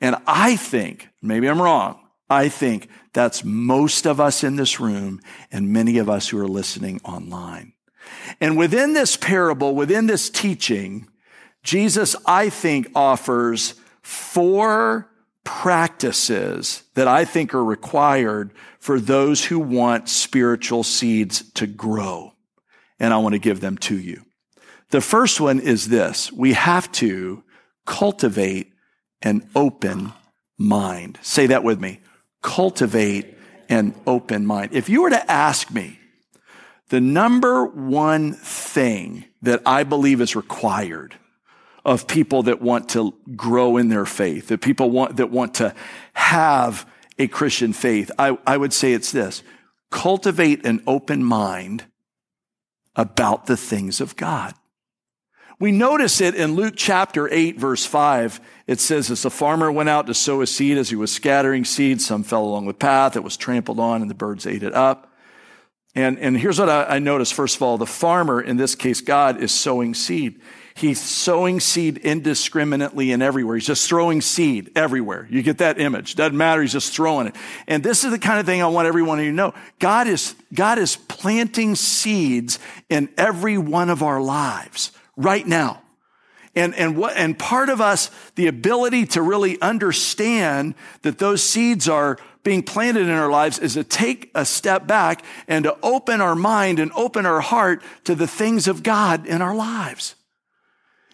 And 0.01 0.17
I 0.27 0.57
think, 0.57 1.09
maybe 1.23 1.49
I'm 1.49 1.61
wrong, 1.61 2.01
I 2.29 2.49
think 2.49 2.89
that's 3.13 3.45
most 3.45 4.07
of 4.07 4.21
us 4.21 4.45
in 4.45 4.57
this 4.57 4.81
room 4.81 5.21
and 5.51 5.73
many 5.73 5.99
of 5.99 6.11
us 6.11 6.29
who 6.29 6.39
are 6.39 6.49
listening 6.49 7.01
online. 7.05 7.73
And 8.41 8.57
within 8.57 8.93
this 8.93 9.17
parable, 9.17 9.75
within 9.75 10.07
this 10.07 10.29
teaching, 10.29 11.09
Jesus, 11.63 12.15
I 12.27 12.51
think, 12.51 12.89
offers 12.95 13.75
four 14.03 15.11
practices 15.45 16.83
that 16.95 17.09
I 17.09 17.25
think 17.25 17.55
are 17.55 17.65
required 17.65 18.53
for 18.79 19.01
those 19.01 19.45
who 19.45 19.59
want 19.59 20.09
spiritual 20.09 20.83
seeds 20.83 21.51
to 21.53 21.67
grow. 21.67 22.33
And 22.99 23.15
I 23.15 23.19
want 23.19 23.35
to 23.35 23.39
give 23.39 23.61
them 23.61 23.79
to 23.79 23.97
you. 23.97 24.23
The 24.91 25.01
first 25.01 25.41
one 25.41 25.59
is 25.59 25.89
this. 25.89 26.31
We 26.33 26.53
have 26.53 26.91
to 26.93 27.43
cultivate 27.85 28.73
an 29.27 29.51
open 29.57 30.13
mind. 30.57 31.19
Say 31.21 31.49
that 31.49 31.65
with 31.65 31.81
me. 31.81 31.99
Cultivate 32.43 33.37
an 33.69 33.93
open 34.07 34.47
mind. 34.47 34.73
If 34.73 34.89
you 34.89 35.03
were 35.03 35.11
to 35.11 35.31
ask 35.31 35.73
me 35.73 35.99
the 36.91 37.01
number 37.01 37.67
one 37.67 38.35
thing 38.35 39.25
that 39.43 39.63
I 39.67 39.83
believe 39.83 40.21
is 40.21 40.37
required 40.37 41.17
of 41.85 42.07
people 42.07 42.45
that 42.45 42.63
want 42.63 42.89
to 42.91 43.15
grow 43.35 43.77
in 43.77 43.89
their 43.89 44.07
faith, 44.07 44.47
that 44.47 44.61
people 44.61 44.91
want, 44.91 45.17
that 45.17 45.33
want 45.33 45.55
to 45.55 45.75
have 46.13 46.89
a 47.19 47.27
Christian 47.27 47.73
faith, 47.73 48.13
I, 48.21 48.39
I 48.47 48.57
would 48.57 48.73
say 48.73 48.93
it's 48.93 49.11
this. 49.11 49.43
Cultivate 49.91 50.65
an 50.65 50.85
open 50.87 51.25
mind 51.25 51.85
about 52.95 53.47
the 53.47 53.57
things 53.57 54.01
of 54.01 54.15
God. 54.15 54.55
We 55.59 55.73
notice 55.73 56.21
it 56.21 56.35
in 56.35 56.55
Luke 56.55 56.75
chapter 56.77 57.33
8, 57.33 57.59
verse 57.59 57.87
5. 57.87 58.41
It 58.67 58.79
says, 58.79 59.11
As 59.11 59.23
the 59.23 59.31
farmer 59.31 59.73
went 59.73 59.89
out 59.89 60.07
to 60.07 60.15
sow 60.15 60.41
his 60.41 60.55
seed, 60.55 60.77
as 60.77 60.91
he 60.91 60.97
was 60.97 61.11
scattering 61.11 61.65
seed, 61.65 62.03
some 62.03 62.25
fell 62.25 62.45
along 62.45 62.67
the 62.67 62.75
path, 62.75 63.17
it 63.17 63.25
was 63.25 63.39
trampled 63.39 63.81
on, 63.81 64.03
and 64.03 64.11
the 64.11 64.15
birds 64.15 64.47
ate 64.47 64.63
it 64.63 64.75
up. 64.75 65.11
And, 65.95 66.19
and 66.19 66.39
here's 66.39 66.59
what 66.59 66.69
I, 66.69 66.85
I 66.85 66.99
noticed. 66.99 67.33
First 67.33 67.57
of 67.57 67.63
all, 67.63 67.79
the 67.79 67.87
farmer, 67.87 68.39
in 68.39 68.59
this 68.59 68.75
case, 68.75 69.01
God, 69.01 69.43
is 69.43 69.51
sowing 69.51 69.95
seed. 69.95 70.43
He's 70.75 71.01
sowing 71.01 71.59
seed 71.59 71.97
indiscriminately 71.97 73.13
and 73.13 73.23
everywhere. 73.23 73.57
He's 73.57 73.67
just 73.67 73.89
throwing 73.89 74.21
seed 74.21 74.73
everywhere. 74.77 75.27
You 75.31 75.43
get 75.43 75.57
that 75.59 75.81
image. 75.81 76.17
Doesn't 76.17 76.37
matter. 76.37 76.61
He's 76.61 76.73
just 76.73 76.95
throwing 76.95 77.29
it. 77.29 77.37
And 77.67 77.83
this 77.83 78.05
is 78.05 78.11
the 78.11 78.19
kind 78.19 78.39
of 78.39 78.45
thing 78.45 78.61
I 78.61 78.67
want 78.67 78.89
everyone 78.89 79.17
to 79.17 79.33
know. 79.33 79.55
God 79.79 80.07
is, 80.07 80.35
God 80.53 80.79
is 80.79 80.97
planting 80.97 81.77
seeds 81.77 82.59
in 82.91 83.09
every 83.17 83.57
one 83.57 83.89
of 83.89 84.03
our 84.03 84.21
lives 84.21 84.93
right 85.17 85.47
now. 85.47 85.83
And, 86.55 86.75
and 86.75 86.97
what, 86.97 87.17
and 87.17 87.39
part 87.39 87.69
of 87.69 87.83
us, 87.83 88.11
the 88.35 88.47
ability 88.47 89.07
to 89.09 89.21
really 89.21 89.61
understand 89.61 90.75
that 91.03 91.19
those 91.19 91.43
seeds 91.43 91.87
are 91.87 92.17
being 92.43 92.63
planted 92.63 93.03
in 93.03 93.11
our 93.11 93.31
lives 93.31 93.59
is 93.59 93.75
to 93.75 93.85
take 93.85 94.31
a 94.35 94.47
step 94.47 94.87
back 94.87 95.23
and 95.49 95.65
to 95.65 95.77
open 95.83 96.23
our 96.23 96.35
mind 96.35 96.79
and 96.79 96.91
open 96.95 97.27
our 97.27 97.41
heart 97.41 97.83
to 98.05 98.15
the 98.15 98.27
things 98.27 98.69
of 98.69 98.83
God 98.83 99.27
in 99.27 99.43
our 99.43 99.55
lives. 99.55 100.15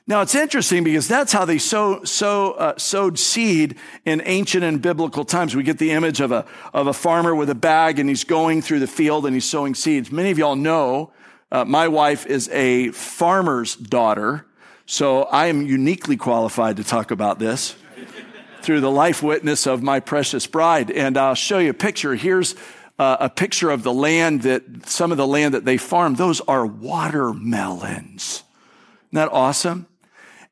Now 0.06 0.20
it's 0.20 0.34
interesting 0.34 0.84
because 0.84 1.08
that's 1.08 1.32
how 1.32 1.44
they 1.44 1.58
sow, 1.58 2.04
sow, 2.04 2.52
uh, 2.52 2.76
sowed 2.76 3.18
seed 3.18 3.76
in 4.04 4.20
ancient 4.24 4.62
and 4.62 4.82
biblical 4.82 5.24
times. 5.24 5.56
We 5.56 5.62
get 5.62 5.78
the 5.78 5.92
image 5.92 6.20
of 6.20 6.32
a, 6.32 6.44
of 6.74 6.86
a 6.86 6.92
farmer 6.92 7.34
with 7.34 7.50
a 7.50 7.54
bag 7.54 7.98
and 7.98 8.08
he's 8.08 8.24
going 8.24 8.62
through 8.62 8.80
the 8.80 8.86
field 8.86 9.26
and 9.26 9.34
he's 9.34 9.44
sowing 9.44 9.74
seeds. 9.74 10.12
Many 10.12 10.30
of 10.30 10.38
y'all 10.38 10.56
know 10.56 11.12
uh, 11.52 11.66
my 11.66 11.86
wife 11.86 12.24
is 12.24 12.48
a 12.48 12.88
farmer's 12.92 13.76
daughter, 13.76 14.46
so 14.86 15.24
I 15.24 15.46
am 15.46 15.66
uniquely 15.66 16.16
qualified 16.16 16.78
to 16.78 16.84
talk 16.84 17.10
about 17.10 17.38
this 17.38 17.76
through 18.62 18.80
the 18.80 18.90
life 18.90 19.22
witness 19.22 19.66
of 19.66 19.82
my 19.82 20.00
precious 20.00 20.46
bride. 20.46 20.90
And 20.90 21.18
I'll 21.18 21.34
show 21.34 21.58
you 21.58 21.70
a 21.70 21.74
picture. 21.74 22.14
Here's 22.14 22.54
uh, 22.98 23.18
a 23.20 23.28
picture 23.28 23.70
of 23.70 23.82
the 23.82 23.92
land 23.92 24.42
that 24.42 24.88
some 24.88 25.10
of 25.10 25.18
the 25.18 25.26
land 25.26 25.52
that 25.52 25.66
they 25.66 25.76
farm. 25.76 26.14
Those 26.14 26.40
are 26.40 26.64
watermelons. 26.64 28.44
Isn't 29.08 29.16
that 29.16 29.28
awesome? 29.30 29.86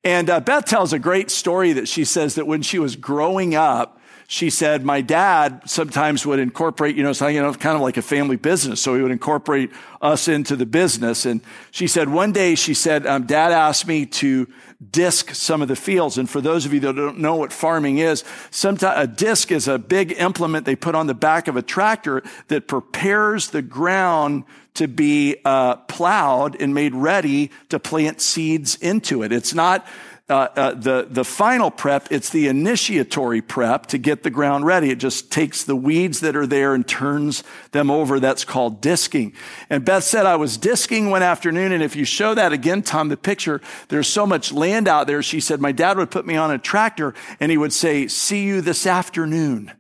And 0.05 0.29
uh, 0.29 0.41
Beth 0.41 0.67
tells 0.67 0.93
a 0.93 0.99
great 0.99 1.31
story 1.31 1.73
that 1.73 1.89
she 1.89 2.05
says 2.05 2.35
that 2.35 2.47
when 2.47 2.61
she 2.61 2.79
was 2.79 2.97
growing 2.97 3.55
up, 3.55 4.00
she 4.33 4.49
said, 4.49 4.85
my 4.85 5.01
dad 5.01 5.61
sometimes 5.67 6.25
would 6.25 6.39
incorporate, 6.39 6.95
you 6.95 7.03
know, 7.03 7.11
you 7.27 7.43
know, 7.43 7.53
kind 7.53 7.75
of 7.75 7.83
like 7.83 7.97
a 7.97 8.03
family 8.03 8.37
business. 8.37 8.81
So 8.81 8.95
he 8.95 9.03
would 9.03 9.11
incorporate 9.11 9.73
us 10.01 10.29
into 10.29 10.55
the 10.55 10.67
business. 10.67 11.27
And 11.27 11.41
she 11.73 11.89
said, 11.89 12.09
one 12.09 12.31
day 12.31 12.55
she 12.55 12.73
said, 12.73 13.09
um, 13.09 13.27
dad 13.27 13.51
asked 13.51 13.89
me 13.89 14.07
to 14.07 14.47
disc 14.93 15.35
some 15.35 15.63
of 15.63 15.67
the 15.67 15.75
fields. 15.75 16.17
And 16.17 16.31
for 16.31 16.41
those 16.41 16.65
of 16.65 16.73
you 16.73 16.79
that 16.79 16.95
don't 16.95 17.19
know 17.19 17.35
what 17.35 17.53
farming 17.53 17.99
is, 17.99 18.23
sometimes 18.53 19.03
a 19.03 19.09
disc 19.09 19.51
is 19.51 19.67
a 19.67 19.81
big 19.81 20.13
implement 20.13 20.65
they 20.65 20.77
put 20.77 20.95
on 20.95 21.09
the 21.09 21.15
back 21.15 21.49
of 21.49 21.57
a 21.57 21.63
tractor 21.63 22.23
that 22.47 22.69
prepares 22.69 23.51
the 23.51 23.63
ground 23.63 24.45
to 24.75 24.87
be 24.87 25.39
uh, 25.45 25.75
plowed 25.75 26.55
and 26.63 26.73
made 26.73 26.95
ready 26.95 27.51
to 27.71 27.81
plant 27.81 28.21
seeds 28.21 28.77
into 28.77 29.25
it. 29.25 29.33
It's 29.33 29.55
not 29.55 29.85
uh, 30.31 30.49
uh, 30.57 30.75
the, 30.75 31.07
the 31.11 31.25
final 31.25 31.71
prep, 31.71 32.09
it's 32.11 32.31
the 32.31 32.47
initiatory 32.47 33.43
prep 33.43 33.87
to 33.87 33.99
get 33.99 34.23
the 34.23 34.31
ground 34.31 34.65
ready. 34.65 34.91
It 34.91 34.99
just 34.99 35.33
takes 35.33 35.65
the 35.65 35.77
weeds 35.77 36.21
that 36.21 36.37
are 36.37 36.47
there 36.47 36.73
and 36.73 36.87
turns 36.87 37.43
them 37.73 37.91
over. 37.91 38.21
That's 38.21 38.45
called 38.45 38.81
disking. 38.81 39.35
And 39.69 39.85
Beth 39.85 40.05
said, 40.05 40.27
I 40.27 40.37
was 40.37 40.57
disking 40.57 41.11
one 41.11 41.23
afternoon. 41.23 41.73
And 41.73 41.83
if 41.83 41.97
you 41.97 42.05
show 42.05 42.35
that 42.35 42.53
again, 42.53 42.83
Tom, 42.83 43.09
the 43.09 43.17
picture, 43.17 43.61
there's 43.89 44.09
so 44.09 44.27
much 44.27 44.53
land 44.53 44.87
out 44.87 45.07
there. 45.07 45.23
She 45.23 45.41
said, 45.41 45.61
my 45.61 45.73
dad 45.73 45.99
would 45.99 46.11
put 46.11 46.27
me 46.27 46.37
on 46.37 46.51
a 46.51 46.59
tractor 46.59 47.15
and 47.41 47.51
he 47.51 47.59
would 47.59 47.73
say, 47.73 48.07
see 48.07 48.45
you 48.45 48.61
this 48.61 48.87
afternoon. 48.87 49.73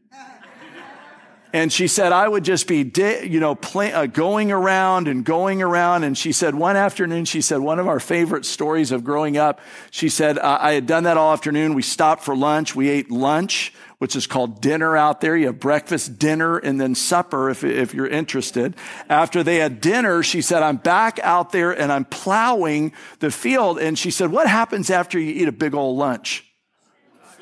And 1.52 1.72
she 1.72 1.88
said, 1.88 2.12
I 2.12 2.28
would 2.28 2.44
just 2.44 2.68
be, 2.68 2.88
you 3.24 3.40
know, 3.40 3.56
play, 3.56 3.92
uh, 3.92 4.06
going 4.06 4.52
around 4.52 5.08
and 5.08 5.24
going 5.24 5.62
around. 5.62 6.04
And 6.04 6.16
she 6.16 6.30
said, 6.30 6.54
one 6.54 6.76
afternoon, 6.76 7.24
she 7.24 7.40
said, 7.40 7.58
one 7.58 7.80
of 7.80 7.88
our 7.88 7.98
favorite 7.98 8.44
stories 8.44 8.92
of 8.92 9.02
growing 9.02 9.36
up, 9.36 9.60
she 9.90 10.08
said, 10.08 10.38
I 10.38 10.74
had 10.74 10.86
done 10.86 11.04
that 11.04 11.16
all 11.16 11.32
afternoon. 11.32 11.74
We 11.74 11.82
stopped 11.82 12.22
for 12.22 12.36
lunch. 12.36 12.76
We 12.76 12.88
ate 12.88 13.10
lunch, 13.10 13.72
which 13.98 14.14
is 14.14 14.28
called 14.28 14.60
dinner 14.60 14.96
out 14.96 15.20
there. 15.20 15.36
You 15.36 15.46
have 15.46 15.58
breakfast, 15.58 16.20
dinner, 16.20 16.56
and 16.58 16.80
then 16.80 16.94
supper 16.94 17.50
if, 17.50 17.64
if 17.64 17.94
you're 17.94 18.06
interested. 18.06 18.76
After 19.08 19.42
they 19.42 19.56
had 19.56 19.80
dinner, 19.80 20.22
she 20.22 20.42
said, 20.42 20.62
I'm 20.62 20.76
back 20.76 21.18
out 21.20 21.50
there 21.50 21.72
and 21.72 21.90
I'm 21.90 22.04
plowing 22.04 22.92
the 23.18 23.32
field. 23.32 23.80
And 23.80 23.98
she 23.98 24.12
said, 24.12 24.30
what 24.30 24.46
happens 24.46 24.88
after 24.88 25.18
you 25.18 25.32
eat 25.42 25.48
a 25.48 25.52
big 25.52 25.74
old 25.74 25.98
lunch? 25.98 26.46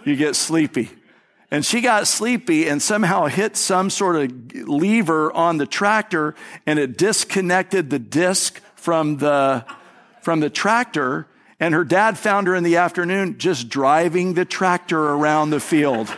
You 0.05 0.16
get 0.16 0.35
sleepy. 0.35 0.90
And 1.51 1.65
she 1.65 1.81
got 1.81 2.07
sleepy 2.07 2.69
and 2.69 2.83
somehow 2.83 3.27
hit 3.27 3.57
some 3.57 3.89
sort 3.89 4.17
of 4.17 4.55
lever 4.69 5.33
on 5.33 5.57
the 5.57 5.67
tractor 5.67 6.35
and 6.67 6.79
it 6.79 6.99
disconnected 6.99 7.89
the 7.89 7.99
disc 7.99 8.61
from 8.75 9.17
the, 9.17 9.65
from 10.21 10.41
the 10.41 10.51
tractor. 10.51 11.27
And 11.59 11.75
her 11.75 11.85
dad 11.85 12.19
found 12.19 12.47
her 12.49 12.55
in 12.55 12.65
the 12.65 12.77
afternoon 12.77 13.39
just 13.39 13.71
driving 13.71 14.35
the 14.35 14.45
tractor 14.45 15.01
around 15.01 15.49
the 15.51 15.59
field. 15.59 16.15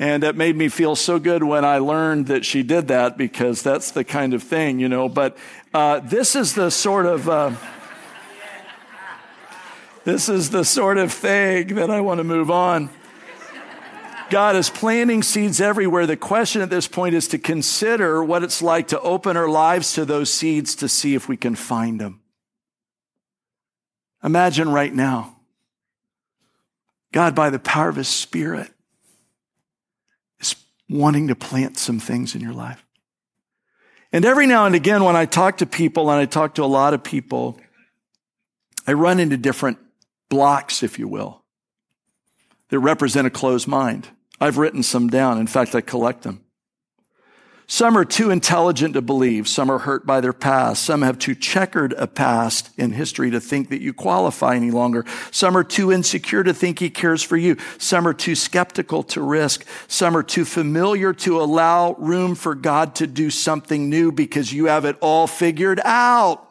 and 0.00 0.24
it 0.24 0.34
made 0.34 0.56
me 0.56 0.68
feel 0.68 0.96
so 0.96 1.20
good 1.20 1.44
when 1.44 1.64
I 1.64 1.78
learned 1.78 2.26
that 2.26 2.44
she 2.44 2.64
did 2.64 2.88
that 2.88 3.16
because 3.16 3.62
that's 3.62 3.92
the 3.92 4.02
kind 4.02 4.34
of 4.34 4.42
thing, 4.42 4.80
you 4.80 4.88
know. 4.88 5.08
But 5.08 5.38
uh, 5.72 6.00
this 6.00 6.34
is 6.34 6.54
the 6.54 6.70
sort 6.70 7.06
of. 7.06 7.28
Uh, 7.28 7.52
this 10.08 10.30
is 10.30 10.48
the 10.48 10.64
sort 10.64 10.96
of 10.96 11.12
thing 11.12 11.74
that 11.74 11.90
I 11.90 12.00
want 12.00 12.18
to 12.18 12.24
move 12.24 12.50
on. 12.50 12.88
God 14.30 14.56
is 14.56 14.70
planting 14.70 15.22
seeds 15.22 15.60
everywhere. 15.60 16.06
The 16.06 16.16
question 16.16 16.62
at 16.62 16.70
this 16.70 16.88
point 16.88 17.14
is 17.14 17.28
to 17.28 17.38
consider 17.38 18.24
what 18.24 18.42
it's 18.42 18.62
like 18.62 18.88
to 18.88 19.00
open 19.00 19.36
our 19.36 19.48
lives 19.48 19.92
to 19.94 20.06
those 20.06 20.32
seeds 20.32 20.74
to 20.76 20.88
see 20.88 21.14
if 21.14 21.28
we 21.28 21.36
can 21.36 21.54
find 21.54 22.00
them. 22.00 22.20
Imagine 24.24 24.70
right 24.70 24.94
now, 24.94 25.36
God, 27.12 27.34
by 27.34 27.50
the 27.50 27.58
power 27.58 27.88
of 27.90 27.96
His 27.96 28.08
Spirit, 28.08 28.70
is 30.40 30.56
wanting 30.88 31.28
to 31.28 31.34
plant 31.34 31.78
some 31.78 32.00
things 32.00 32.34
in 32.34 32.40
your 32.40 32.54
life. 32.54 32.84
And 34.10 34.24
every 34.24 34.46
now 34.46 34.64
and 34.64 34.74
again, 34.74 35.04
when 35.04 35.16
I 35.16 35.26
talk 35.26 35.58
to 35.58 35.66
people, 35.66 36.10
and 36.10 36.18
I 36.18 36.24
talk 36.24 36.54
to 36.54 36.64
a 36.64 36.66
lot 36.66 36.94
of 36.94 37.04
people, 37.04 37.58
I 38.86 38.94
run 38.94 39.20
into 39.20 39.36
different 39.36 39.78
blocks, 40.28 40.82
if 40.82 40.98
you 40.98 41.08
will, 41.08 41.42
that 42.68 42.78
represent 42.78 43.26
a 43.26 43.30
closed 43.30 43.68
mind. 43.68 44.08
I've 44.40 44.58
written 44.58 44.82
some 44.82 45.08
down. 45.08 45.38
In 45.38 45.46
fact, 45.46 45.74
I 45.74 45.80
collect 45.80 46.22
them. 46.22 46.44
Some 47.70 47.98
are 47.98 48.04
too 48.06 48.30
intelligent 48.30 48.94
to 48.94 49.02
believe. 49.02 49.46
Some 49.46 49.70
are 49.70 49.80
hurt 49.80 50.06
by 50.06 50.22
their 50.22 50.32
past. 50.32 50.82
Some 50.82 51.02
have 51.02 51.18
too 51.18 51.34
checkered 51.34 51.92
a 51.92 52.06
past 52.06 52.70
in 52.78 52.92
history 52.92 53.30
to 53.30 53.40
think 53.40 53.68
that 53.68 53.82
you 53.82 53.92
qualify 53.92 54.56
any 54.56 54.70
longer. 54.70 55.04
Some 55.30 55.54
are 55.54 55.64
too 55.64 55.92
insecure 55.92 56.42
to 56.42 56.54
think 56.54 56.78
he 56.78 56.88
cares 56.88 57.22
for 57.22 57.36
you. 57.36 57.58
Some 57.76 58.08
are 58.08 58.14
too 58.14 58.34
skeptical 58.34 59.02
to 59.04 59.20
risk. 59.20 59.66
Some 59.86 60.16
are 60.16 60.22
too 60.22 60.46
familiar 60.46 61.12
to 61.12 61.42
allow 61.42 61.92
room 61.98 62.34
for 62.34 62.54
God 62.54 62.94
to 62.96 63.06
do 63.06 63.28
something 63.28 63.90
new 63.90 64.12
because 64.12 64.50
you 64.50 64.64
have 64.64 64.86
it 64.86 64.96
all 65.02 65.26
figured 65.26 65.80
out. 65.84 66.47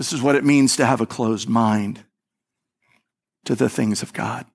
This 0.00 0.14
is 0.14 0.22
what 0.22 0.34
it 0.34 0.44
means 0.44 0.76
to 0.76 0.86
have 0.86 1.02
a 1.02 1.06
closed 1.06 1.46
mind 1.46 2.02
to 3.44 3.54
the 3.54 3.68
things 3.68 4.02
of 4.02 4.14
God. 4.14 4.46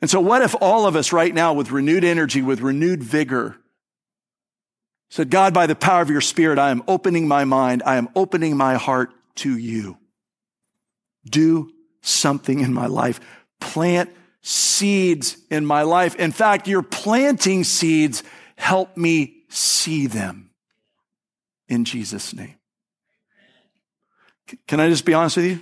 And 0.00 0.08
so, 0.08 0.22
what 0.22 0.40
if 0.40 0.54
all 0.58 0.86
of 0.86 0.96
us 0.96 1.12
right 1.12 1.34
now, 1.34 1.52
with 1.52 1.70
renewed 1.70 2.02
energy, 2.02 2.40
with 2.40 2.62
renewed 2.62 3.02
vigor, 3.02 3.58
said, 5.10 5.28
God, 5.28 5.52
by 5.52 5.66
the 5.66 5.74
power 5.74 6.00
of 6.00 6.08
your 6.08 6.22
Spirit, 6.22 6.58
I 6.58 6.70
am 6.70 6.82
opening 6.88 7.28
my 7.28 7.44
mind, 7.44 7.82
I 7.84 7.96
am 7.96 8.08
opening 8.16 8.56
my 8.56 8.76
heart 8.76 9.10
to 9.34 9.54
you. 9.54 9.98
Do 11.26 11.70
something 12.00 12.60
in 12.60 12.72
my 12.72 12.86
life. 12.86 13.20
Plant 13.60 14.08
seeds 14.40 15.36
in 15.50 15.66
my 15.66 15.82
life. 15.82 16.14
In 16.14 16.32
fact, 16.32 16.68
you're 16.68 16.82
planting 16.82 17.64
seeds. 17.64 18.22
Help 18.56 18.96
me 18.96 19.42
see 19.50 20.06
them 20.06 20.52
in 21.68 21.84
Jesus' 21.84 22.32
name. 22.32 22.56
Can 24.66 24.80
I 24.80 24.88
just 24.88 25.04
be 25.04 25.14
honest 25.14 25.36
with 25.36 25.46
you? 25.46 25.60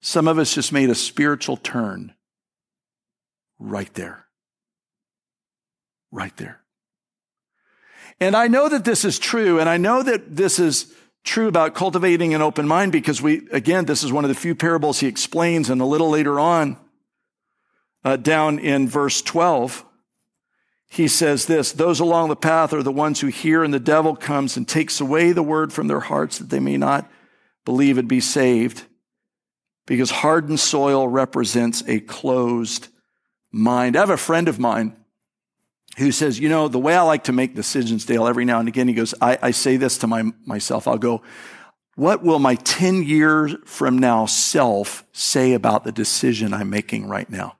Some 0.00 0.28
of 0.28 0.38
us 0.38 0.54
just 0.54 0.72
made 0.72 0.90
a 0.90 0.94
spiritual 0.94 1.56
turn 1.56 2.14
right 3.58 3.92
there. 3.94 4.26
Right 6.10 6.36
there. 6.36 6.60
And 8.20 8.36
I 8.36 8.48
know 8.48 8.68
that 8.68 8.84
this 8.84 9.04
is 9.04 9.18
true, 9.18 9.58
and 9.58 9.68
I 9.68 9.76
know 9.76 10.02
that 10.02 10.36
this 10.36 10.58
is 10.58 10.92
true 11.24 11.48
about 11.48 11.74
cultivating 11.74 12.34
an 12.34 12.42
open 12.42 12.66
mind 12.66 12.92
because 12.92 13.22
we, 13.22 13.48
again, 13.50 13.84
this 13.84 14.02
is 14.02 14.12
one 14.12 14.24
of 14.24 14.28
the 14.28 14.34
few 14.34 14.54
parables 14.54 15.00
he 15.00 15.06
explains, 15.06 15.70
and 15.70 15.80
a 15.80 15.86
little 15.86 16.10
later 16.10 16.38
on, 16.38 16.76
uh, 18.04 18.16
down 18.16 18.58
in 18.58 18.88
verse 18.88 19.22
12, 19.22 19.84
he 20.90 21.08
says 21.08 21.46
this 21.46 21.72
Those 21.72 22.00
along 22.00 22.28
the 22.28 22.36
path 22.36 22.72
are 22.72 22.82
the 22.82 22.92
ones 22.92 23.20
who 23.20 23.28
hear, 23.28 23.62
and 23.64 23.72
the 23.72 23.80
devil 23.80 24.14
comes 24.14 24.56
and 24.56 24.68
takes 24.68 25.00
away 25.00 25.32
the 25.32 25.42
word 25.42 25.72
from 25.72 25.86
their 25.86 26.00
hearts 26.00 26.38
that 26.38 26.50
they 26.50 26.60
may 26.60 26.76
not 26.76 27.10
believe 27.64 27.98
and 27.98 28.08
be 28.08 28.20
saved, 28.20 28.84
because 29.86 30.10
hardened 30.10 30.60
soil 30.60 31.08
represents 31.08 31.82
a 31.86 32.00
closed 32.00 32.88
mind. 33.50 33.96
I 33.96 34.00
have 34.00 34.10
a 34.10 34.16
friend 34.16 34.48
of 34.48 34.58
mine 34.58 34.96
who 35.98 36.10
says, 36.10 36.38
you 36.38 36.48
know, 36.48 36.68
the 36.68 36.78
way 36.78 36.96
I 36.96 37.02
like 37.02 37.24
to 37.24 37.32
make 37.32 37.54
decisions, 37.54 38.04
Dale, 38.04 38.26
every 38.26 38.44
now 38.44 38.58
and 38.58 38.68
again, 38.68 38.88
he 38.88 38.94
goes, 38.94 39.14
I, 39.20 39.38
I 39.42 39.50
say 39.50 39.76
this 39.76 39.98
to 39.98 40.06
my, 40.06 40.24
myself. 40.46 40.88
I'll 40.88 40.98
go, 40.98 41.22
what 41.94 42.22
will 42.22 42.38
my 42.38 42.54
10 42.54 43.02
years 43.02 43.54
from 43.66 43.98
now 43.98 44.24
self 44.26 45.04
say 45.12 45.52
about 45.52 45.84
the 45.84 45.92
decision 45.92 46.54
I'm 46.54 46.70
making 46.70 47.06
right 47.06 47.28
now? 47.28 47.58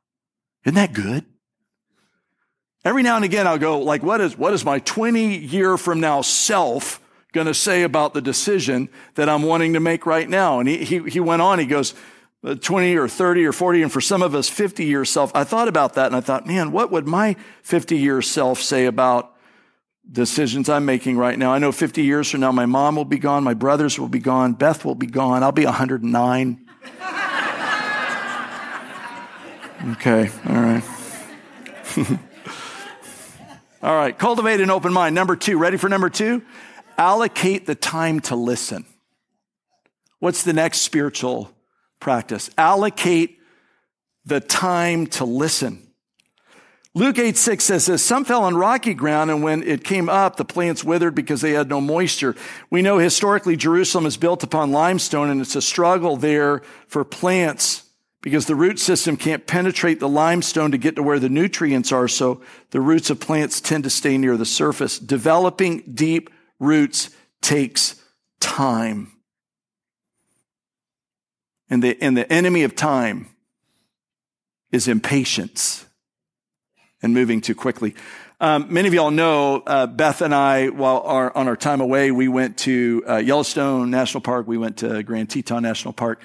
Isn't 0.65 0.77
that 0.77 0.95
good? 0.95 1.27
Every 2.85 3.03
now 3.03 3.17
and 3.17 3.25
again, 3.25 3.47
I'll 3.47 3.59
go, 3.59 3.81
like, 3.81 4.03
what 4.03 4.21
is, 4.21 4.37
what 4.37 4.55
is 4.55 4.65
my 4.65 4.79
20 4.81 5.37
year 5.39 5.77
from 5.77 6.01
now 6.01 6.23
self 6.23 7.01
going 7.33 7.47
to 7.47 7.55
say 7.55 7.83
about 7.83 8.15
the 8.15 8.21
decision 8.21 8.89
that 9.15 9.29
I'm 9.29 9.43
wanting 9.43 9.73
to 9.73 9.81
make 9.81 10.07
right 10.07 10.29
now? 10.29 10.61
And 10.61 10.69
he, 10.69 10.85
he, 10.85 10.99
he 11.01 11.21
went 11.21 11.43
on, 11.43 11.59
he 11.59 11.67
goes, 11.67 11.95
20 12.43 12.97
or 12.97 13.09
30 13.09 13.45
or 13.45 13.53
40, 13.53 13.83
and 13.83 13.93
for 13.93 14.01
some 14.01 14.21
of 14.21 14.35
us, 14.35 14.49
50 14.49 14.85
year 14.85 15.05
self. 15.05 15.31
I 15.35 15.45
thought 15.45 15.69
about 15.69 15.95
that 15.95 16.07
and 16.07 16.17
I 16.17 16.21
thought, 16.21 16.47
man, 16.47 16.73
what 16.73 16.91
would 16.91 17.07
my 17.07 17.37
50 17.63 17.97
year 17.97 18.21
self 18.21 18.61
say 18.61 18.87
about 18.87 19.33
decisions 20.11 20.69
I'm 20.69 20.85
making 20.85 21.17
right 21.17 21.39
now? 21.39 21.53
I 21.53 21.59
know 21.59 21.71
50 21.71 22.03
years 22.03 22.29
from 22.29 22.41
now, 22.41 22.51
my 22.51 22.67
mom 22.67 22.97
will 22.97 23.05
be 23.05 23.19
gone, 23.19 23.45
my 23.45 23.55
brothers 23.55 23.97
will 23.97 24.09
be 24.09 24.19
gone, 24.19 24.55
Beth 24.55 24.85
will 24.85 24.97
be 24.97 25.07
gone, 25.07 25.45
I'll 25.45 25.53
be 25.53 25.65
109. 25.65 26.67
okay, 29.93 30.31
all 30.49 30.57
right. 30.57 30.83
all 33.83 33.95
right, 33.95 34.19
cultivate 34.19 34.61
an 34.61 34.71
open 34.71 34.93
mind. 34.93 35.15
Number 35.15 35.37
two, 35.37 35.59
ready 35.59 35.77
for 35.77 35.89
number 35.89 36.11
two? 36.11 36.43
Allocate 36.99 37.67
the 37.67 37.75
time 37.75 38.21
to 38.21 38.37
listen. 38.37 38.87
What's 40.19 40.45
the 40.45 40.53
next 40.53 40.79
spiritual 40.83 41.53
practice. 42.03 42.51
Allocate 42.59 43.39
the 44.27 44.41
time 44.41 45.07
to 45.07 45.25
listen. 45.25 45.89
Luke 46.95 47.19
8 47.19 47.39
6 47.39 47.65
says 47.65 47.87
this 47.87 48.05
Some 48.05 48.27
fell 48.27 48.45
on 48.45 48.55
rocky 48.55 48.93
ground, 48.93 49.31
and 49.31 49.43
when 49.43 49.63
it 49.63 49.83
came 49.83 50.11
up, 50.11 50.37
the 50.37 50.45
plants 50.45 50.85
withered 50.85 51.15
because 51.15 51.41
they 51.41 51.53
had 51.53 51.71
no 51.71 51.81
moisture. 51.81 52.35
We 52.69 52.83
know 52.83 52.99
historically 52.99 53.57
Jerusalem 53.57 54.05
is 54.05 54.19
built 54.19 54.43
upon 54.43 54.73
limestone, 54.73 55.31
and 55.31 55.41
it's 55.41 55.57
a 55.57 55.63
struggle 55.63 56.19
there 56.19 56.61
for 56.87 57.03
plants 57.05 57.85
because 58.21 58.47
the 58.47 58.55
root 58.55 58.79
system 58.79 59.17
can't 59.17 59.47
penetrate 59.47 60.01
the 60.01 60.09
limestone 60.09 60.71
to 60.73 60.79
get 60.79 60.97
to 60.97 61.03
where 61.03 61.19
the 61.19 61.31
nutrients 61.31 61.93
are. 61.93 62.09
So 62.09 62.43
the 62.71 62.81
roots 62.81 63.11
of 63.11 63.21
plants 63.21 63.61
tend 63.61 63.85
to 63.85 63.91
stay 63.91 64.19
near 64.19 64.37
the 64.37 64.47
surface. 64.47 64.99
Developing 64.99 65.83
deep 65.95 66.31
roots 66.63 67.11
takes 67.41 68.01
time. 68.41 69.13
And 71.69 71.83
the, 71.83 72.01
and 72.01 72.17
the 72.17 72.31
enemy 72.33 72.63
of 72.63 72.77
time 72.77 73.29
is 74.71 74.89
impatience 74.89 75.87
and 77.03 77.13
moving 77.13 77.41
too 77.41 77.55
quickly. 77.55 77.95
Um, 78.41 78.67
many 78.71 78.89
of 78.89 78.95
y'all 78.95 79.11
know 79.11 79.63
uh, 79.67 79.87
Beth 79.87 80.21
and 80.21 80.35
I, 80.35 80.69
while 80.69 81.01
our, 81.05 81.37
on 81.37 81.47
our 81.49 81.57
time 81.57 81.81
away, 81.81 82.11
we 82.11 82.29
went 82.29 82.59
to 82.59 83.05
uh, 83.09 83.17
Yellowstone 83.19 83.91
National 83.91 84.21
Park. 84.21 84.47
We 84.47 84.59
went 84.59 84.79
to 84.79 85.03
Grand 85.03 85.31
Teton 85.31 85.63
National 85.63 85.93
Park. 85.93 86.21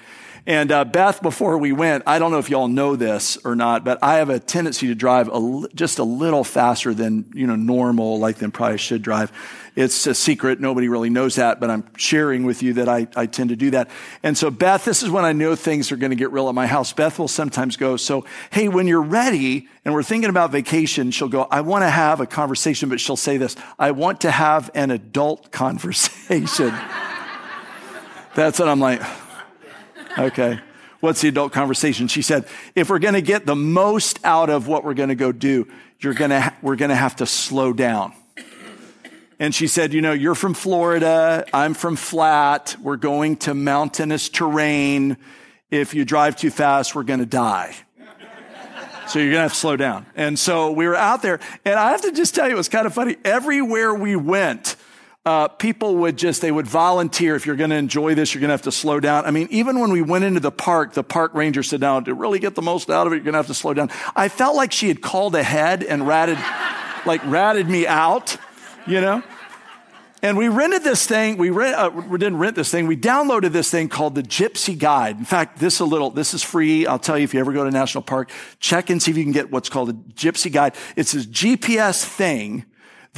And 0.48 0.72
uh, 0.72 0.86
Beth, 0.86 1.20
before 1.20 1.58
we 1.58 1.72
went, 1.72 2.04
I 2.06 2.18
don't 2.18 2.32
know 2.32 2.38
if 2.38 2.48
y'all 2.48 2.68
know 2.68 2.96
this 2.96 3.36
or 3.44 3.54
not, 3.54 3.84
but 3.84 3.98
I 4.02 4.14
have 4.14 4.30
a 4.30 4.40
tendency 4.40 4.86
to 4.86 4.94
drive 4.94 5.28
just 5.74 5.98
a 5.98 6.02
little 6.02 6.42
faster 6.42 6.94
than 6.94 7.30
you 7.34 7.46
know 7.46 7.54
normal, 7.54 8.18
like 8.18 8.36
than 8.36 8.50
probably 8.50 8.78
should 8.78 9.02
drive. 9.02 9.30
It's 9.76 10.06
a 10.06 10.14
secret; 10.14 10.58
nobody 10.58 10.88
really 10.88 11.10
knows 11.10 11.34
that, 11.34 11.60
but 11.60 11.68
I'm 11.68 11.84
sharing 11.98 12.44
with 12.44 12.62
you 12.62 12.72
that 12.72 12.88
I, 12.88 13.06
I 13.14 13.26
tend 13.26 13.50
to 13.50 13.56
do 13.56 13.72
that. 13.72 13.90
And 14.22 14.38
so, 14.38 14.50
Beth, 14.50 14.86
this 14.86 15.02
is 15.02 15.10
when 15.10 15.26
I 15.26 15.34
know 15.34 15.54
things 15.54 15.92
are 15.92 15.96
going 15.96 16.12
to 16.12 16.16
get 16.16 16.32
real 16.32 16.48
at 16.48 16.54
my 16.54 16.66
house. 16.66 16.94
Beth 16.94 17.18
will 17.18 17.28
sometimes 17.28 17.76
go, 17.76 17.98
"So, 17.98 18.24
hey, 18.50 18.68
when 18.68 18.86
you're 18.86 19.02
ready 19.02 19.68
and 19.84 19.92
we're 19.92 20.02
thinking 20.02 20.30
about 20.30 20.50
vacation," 20.50 21.10
she'll 21.10 21.28
go, 21.28 21.46
"I 21.50 21.60
want 21.60 21.82
to 21.82 21.90
have 21.90 22.22
a 22.22 22.26
conversation," 22.26 22.88
but 22.88 23.00
she'll 23.00 23.16
say 23.16 23.36
this: 23.36 23.54
"I 23.78 23.90
want 23.90 24.22
to 24.22 24.30
have 24.30 24.70
an 24.74 24.92
adult 24.92 25.52
conversation." 25.52 26.72
That's 28.34 28.58
what 28.58 28.68
I'm 28.68 28.80
like. 28.80 29.02
Okay. 30.18 30.58
What's 31.00 31.20
the 31.20 31.28
adult 31.28 31.52
conversation? 31.52 32.08
She 32.08 32.22
said, 32.22 32.44
if 32.74 32.90
we're 32.90 32.98
going 32.98 33.14
to 33.14 33.22
get 33.22 33.46
the 33.46 33.54
most 33.54 34.18
out 34.24 34.50
of 34.50 34.66
what 34.66 34.84
we're 34.84 34.94
going 34.94 35.10
to 35.10 35.14
go 35.14 35.30
do, 35.30 35.68
you're 36.00 36.14
going 36.14 36.30
to, 36.30 36.52
we're 36.60 36.76
going 36.76 36.88
to 36.88 36.96
have 36.96 37.16
to 37.16 37.26
slow 37.26 37.72
down. 37.72 38.12
And 39.38 39.54
she 39.54 39.68
said, 39.68 39.92
you 39.92 40.00
know, 40.00 40.12
you're 40.12 40.34
from 40.34 40.54
Florida. 40.54 41.46
I'm 41.54 41.74
from 41.74 41.94
flat. 41.94 42.76
We're 42.82 42.96
going 42.96 43.36
to 43.36 43.54
mountainous 43.54 44.28
terrain. 44.28 45.16
If 45.70 45.94
you 45.94 46.04
drive 46.04 46.34
too 46.34 46.50
fast, 46.50 46.96
we're 46.96 47.04
going 47.04 47.20
to 47.20 47.26
die. 47.26 47.76
So 49.06 49.20
you're 49.20 49.28
going 49.28 49.38
to 49.38 49.42
have 49.42 49.52
to 49.52 49.58
slow 49.58 49.76
down. 49.76 50.04
And 50.16 50.36
so 50.36 50.72
we 50.72 50.86
were 50.88 50.96
out 50.96 51.22
there 51.22 51.38
and 51.64 51.78
I 51.78 51.92
have 51.92 52.02
to 52.02 52.12
just 52.12 52.34
tell 52.34 52.46
you, 52.46 52.54
it 52.54 52.58
was 52.58 52.68
kind 52.68 52.86
of 52.86 52.92
funny. 52.92 53.16
Everywhere 53.24 53.94
we 53.94 54.16
went, 54.16 54.74
uh, 55.28 55.46
people 55.46 55.96
would 55.96 56.16
just, 56.16 56.40
they 56.40 56.50
would 56.50 56.66
volunteer. 56.66 57.36
If 57.36 57.44
you're 57.44 57.54
going 57.54 57.68
to 57.68 57.76
enjoy 57.76 58.14
this, 58.14 58.32
you're 58.32 58.40
going 58.40 58.48
to 58.48 58.54
have 58.54 58.62
to 58.62 58.72
slow 58.72 58.98
down. 58.98 59.26
I 59.26 59.30
mean, 59.30 59.46
even 59.50 59.78
when 59.78 59.92
we 59.92 60.00
went 60.00 60.24
into 60.24 60.40
the 60.40 60.50
park, 60.50 60.94
the 60.94 61.04
park 61.04 61.34
ranger 61.34 61.62
said, 61.62 61.80
now 61.80 62.00
to 62.00 62.14
really 62.14 62.38
get 62.38 62.54
the 62.54 62.62
most 62.62 62.88
out 62.88 63.06
of 63.06 63.12
it, 63.12 63.16
you're 63.16 63.24
going 63.24 63.34
to 63.34 63.38
have 63.38 63.46
to 63.48 63.54
slow 63.54 63.74
down. 63.74 63.90
I 64.16 64.30
felt 64.30 64.56
like 64.56 64.72
she 64.72 64.88
had 64.88 65.02
called 65.02 65.34
ahead 65.34 65.82
and 65.82 66.06
ratted, 66.06 66.38
like 67.04 67.22
ratted 67.26 67.68
me 67.68 67.86
out, 67.86 68.38
you 68.86 69.02
know? 69.02 69.22
And 70.22 70.38
we 70.38 70.48
rented 70.48 70.82
this 70.82 71.06
thing. 71.06 71.36
We, 71.36 71.50
rent, 71.50 71.76
uh, 71.76 71.90
we 71.90 72.16
didn't 72.16 72.38
rent 72.38 72.56
this 72.56 72.70
thing. 72.70 72.86
We 72.86 72.96
downloaded 72.96 73.52
this 73.52 73.70
thing 73.70 73.90
called 73.90 74.14
the 74.14 74.22
Gypsy 74.22 74.78
Guide. 74.78 75.18
In 75.18 75.26
fact, 75.26 75.58
this 75.58 75.78
a 75.78 75.84
little. 75.84 76.08
This 76.10 76.32
is 76.32 76.42
free. 76.42 76.86
I'll 76.86 76.98
tell 76.98 77.18
you 77.18 77.24
if 77.24 77.34
you 77.34 77.40
ever 77.40 77.52
go 77.52 77.64
to 77.64 77.70
national 77.70 78.02
park, 78.02 78.30
check 78.60 78.88
and 78.88 79.00
see 79.02 79.10
if 79.10 79.18
you 79.18 79.24
can 79.24 79.32
get 79.32 79.52
what's 79.52 79.68
called 79.68 79.90
a 79.90 79.92
Gypsy 79.92 80.50
Guide. 80.50 80.74
It's 80.96 81.12
this 81.12 81.26
GPS 81.26 82.02
thing 82.02 82.64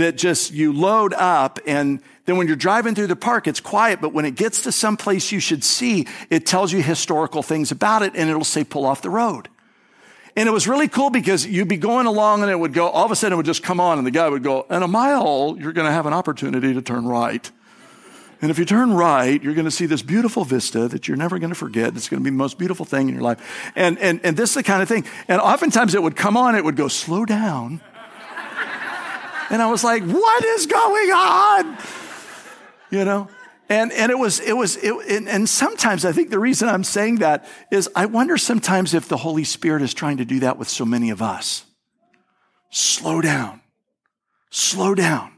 that 0.01 0.17
just 0.17 0.53
you 0.53 0.73
load 0.73 1.13
up 1.15 1.59
and 1.67 2.03
then 2.25 2.37
when 2.37 2.47
you're 2.47 2.57
driving 2.57 2.95
through 2.95 3.09
the 3.09 3.17
park, 3.17 3.47
it's 3.47 3.61
quiet, 3.61 4.01
but 4.01 4.13
when 4.13 4.25
it 4.25 4.35
gets 4.35 4.63
to 4.63 4.73
some 4.73 4.97
place 4.97 5.33
you 5.33 5.41
should 5.41 5.65
see, 5.65 6.07
it 6.31 6.47
tells 6.47 6.73
you 6.73 6.83
historical 6.83 7.43
things 7.43 7.71
about 7.71 8.03
it 8.03 8.15
and 8.15 8.31
it'll 8.31 8.45
say 8.45 8.63
pull 8.65 8.87
off 8.87 9.03
the 9.03 9.11
road. 9.11 9.49
And 10.37 10.49
it 10.49 10.53
was 10.53 10.69
really 10.69 10.89
cool 10.89 11.11
because 11.11 11.45
you'd 11.47 11.69
be 11.69 11.77
going 11.77 12.07
along 12.07 12.43
and 12.43 12.51
it 12.51 12.59
would 12.59 12.73
go, 12.73 12.89
all 12.89 13.05
of 13.05 13.11
a 13.11 13.17
sudden 13.17 13.33
it 13.35 13.37
would 13.37 13.47
just 13.47 13.63
come 13.63 13.81
on 13.81 13.99
and 13.99 14.07
the 14.07 14.11
guy 14.11 14.29
would 14.29 14.43
go, 14.43 14.65
in 14.71 14.83
a 14.83 14.89
mile, 14.89 15.57
you're 15.59 15.73
going 15.73 15.87
to 15.87 15.93
have 15.93 16.07
an 16.07 16.13
opportunity 16.13 16.73
to 16.73 16.81
turn 16.81 17.05
right. 17.05 17.51
And 18.41 18.51
if 18.51 18.59
you 18.59 18.65
turn 18.65 18.95
right, 18.95 19.43
you're 19.43 19.55
going 19.55 19.67
to 19.67 19.71
see 19.71 19.87
this 19.87 20.01
beautiful 20.01 20.45
vista 20.45 20.89
that 20.89 21.09
you're 21.09 21.17
never 21.17 21.39
going 21.39 21.51
to 21.51 21.57
forget. 21.57 21.95
It's 21.97 22.09
going 22.09 22.21
to 22.21 22.25
be 22.25 22.31
the 22.31 22.37
most 22.37 22.59
beautiful 22.59 22.87
thing 22.87 23.09
in 23.09 23.15
your 23.15 23.23
life. 23.23 23.73
And, 23.77 23.99
and, 23.99 24.21
and 24.25 24.37
this 24.37 24.51
is 24.51 24.55
the 24.55 24.63
kind 24.63 24.83
of 24.83 24.89
thing. 24.89 25.05
And 25.29 25.41
oftentimes 25.41 25.95
it 25.95 26.03
would 26.03 26.17
come 26.17 26.37
on, 26.37 26.55
it 26.55 26.65
would 26.65 26.77
go, 26.77 26.89
slow 26.89 27.25
down. 27.25 27.81
And 29.51 29.61
I 29.61 29.67
was 29.67 29.83
like, 29.85 30.05
what 30.05 30.45
is 30.45 30.67
going 30.67 31.11
on? 31.11 31.77
You 32.91 33.05
know? 33.05 33.29
And, 33.69 33.93
and 33.93 34.11
it 34.11 34.19
was, 34.19 34.41
it 34.41 34.57
was, 34.57 34.77
it, 34.77 34.93
and, 35.09 35.29
and 35.29 35.49
sometimes 35.49 36.05
I 36.05 36.11
think 36.11 36.31
the 36.31 36.41
reason 36.41 36.69
I'm 36.69 36.83
saying 36.83 37.17
that 37.17 37.49
is 37.71 37.89
I 37.95 38.07
wonder 38.07 38.37
sometimes 38.37 38.95
if 38.95 39.09
the 39.09 39.17
Holy 39.17 39.45
Spirit 39.45 39.83
is 39.83 39.95
trying 39.95 40.17
to 40.17 40.25
do 40.25 40.41
that 40.41 40.59
with 40.59 40.69
so 40.69 40.85
many 40.85 41.11
of 41.11 41.23
us. 41.23 41.65
Slow 42.71 43.21
down. 43.21 43.61
Slow 44.51 44.95
down. 44.95 45.33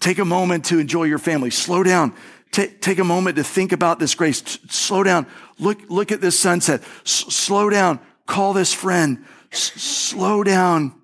Take 0.00 0.18
a 0.18 0.24
moment 0.24 0.66
to 0.66 0.78
enjoy 0.78 1.04
your 1.04 1.18
family. 1.18 1.50
Slow 1.50 1.82
down. 1.82 2.14
Take, 2.50 2.80
take 2.80 2.98
a 2.98 3.04
moment 3.04 3.36
to 3.36 3.44
think 3.44 3.72
about 3.72 3.98
this 3.98 4.14
grace. 4.14 4.42
Slow 4.70 5.02
down. 5.02 5.26
Look, 5.58 5.90
look 5.90 6.12
at 6.12 6.22
this 6.22 6.38
sunset. 6.38 6.82
Slow 7.04 7.68
down. 7.68 8.00
Call 8.26 8.54
this 8.54 8.72
friend. 8.72 9.24
Slow 9.50 10.44
down. 10.44 10.94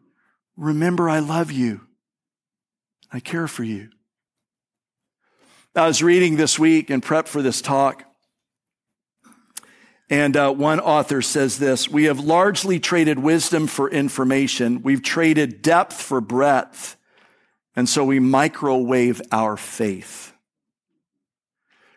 Remember, 0.56 1.10
I 1.10 1.18
love 1.18 1.52
you. 1.52 1.82
I 3.14 3.20
care 3.20 3.46
for 3.46 3.62
you. 3.62 3.90
I 5.76 5.86
was 5.86 6.02
reading 6.02 6.34
this 6.34 6.58
week 6.58 6.90
and 6.90 7.00
prep 7.00 7.28
for 7.28 7.42
this 7.42 7.62
talk. 7.62 8.04
And 10.10 10.36
uh, 10.36 10.52
one 10.52 10.80
author 10.80 11.22
says 11.22 11.60
this 11.60 11.88
We 11.88 12.04
have 12.04 12.18
largely 12.18 12.80
traded 12.80 13.20
wisdom 13.20 13.68
for 13.68 13.88
information. 13.88 14.82
We've 14.82 15.02
traded 15.02 15.62
depth 15.62 15.92
for 15.92 16.20
breadth. 16.20 16.96
And 17.76 17.88
so 17.88 18.04
we 18.04 18.18
microwave 18.18 19.22
our 19.30 19.56
faith. 19.56 20.32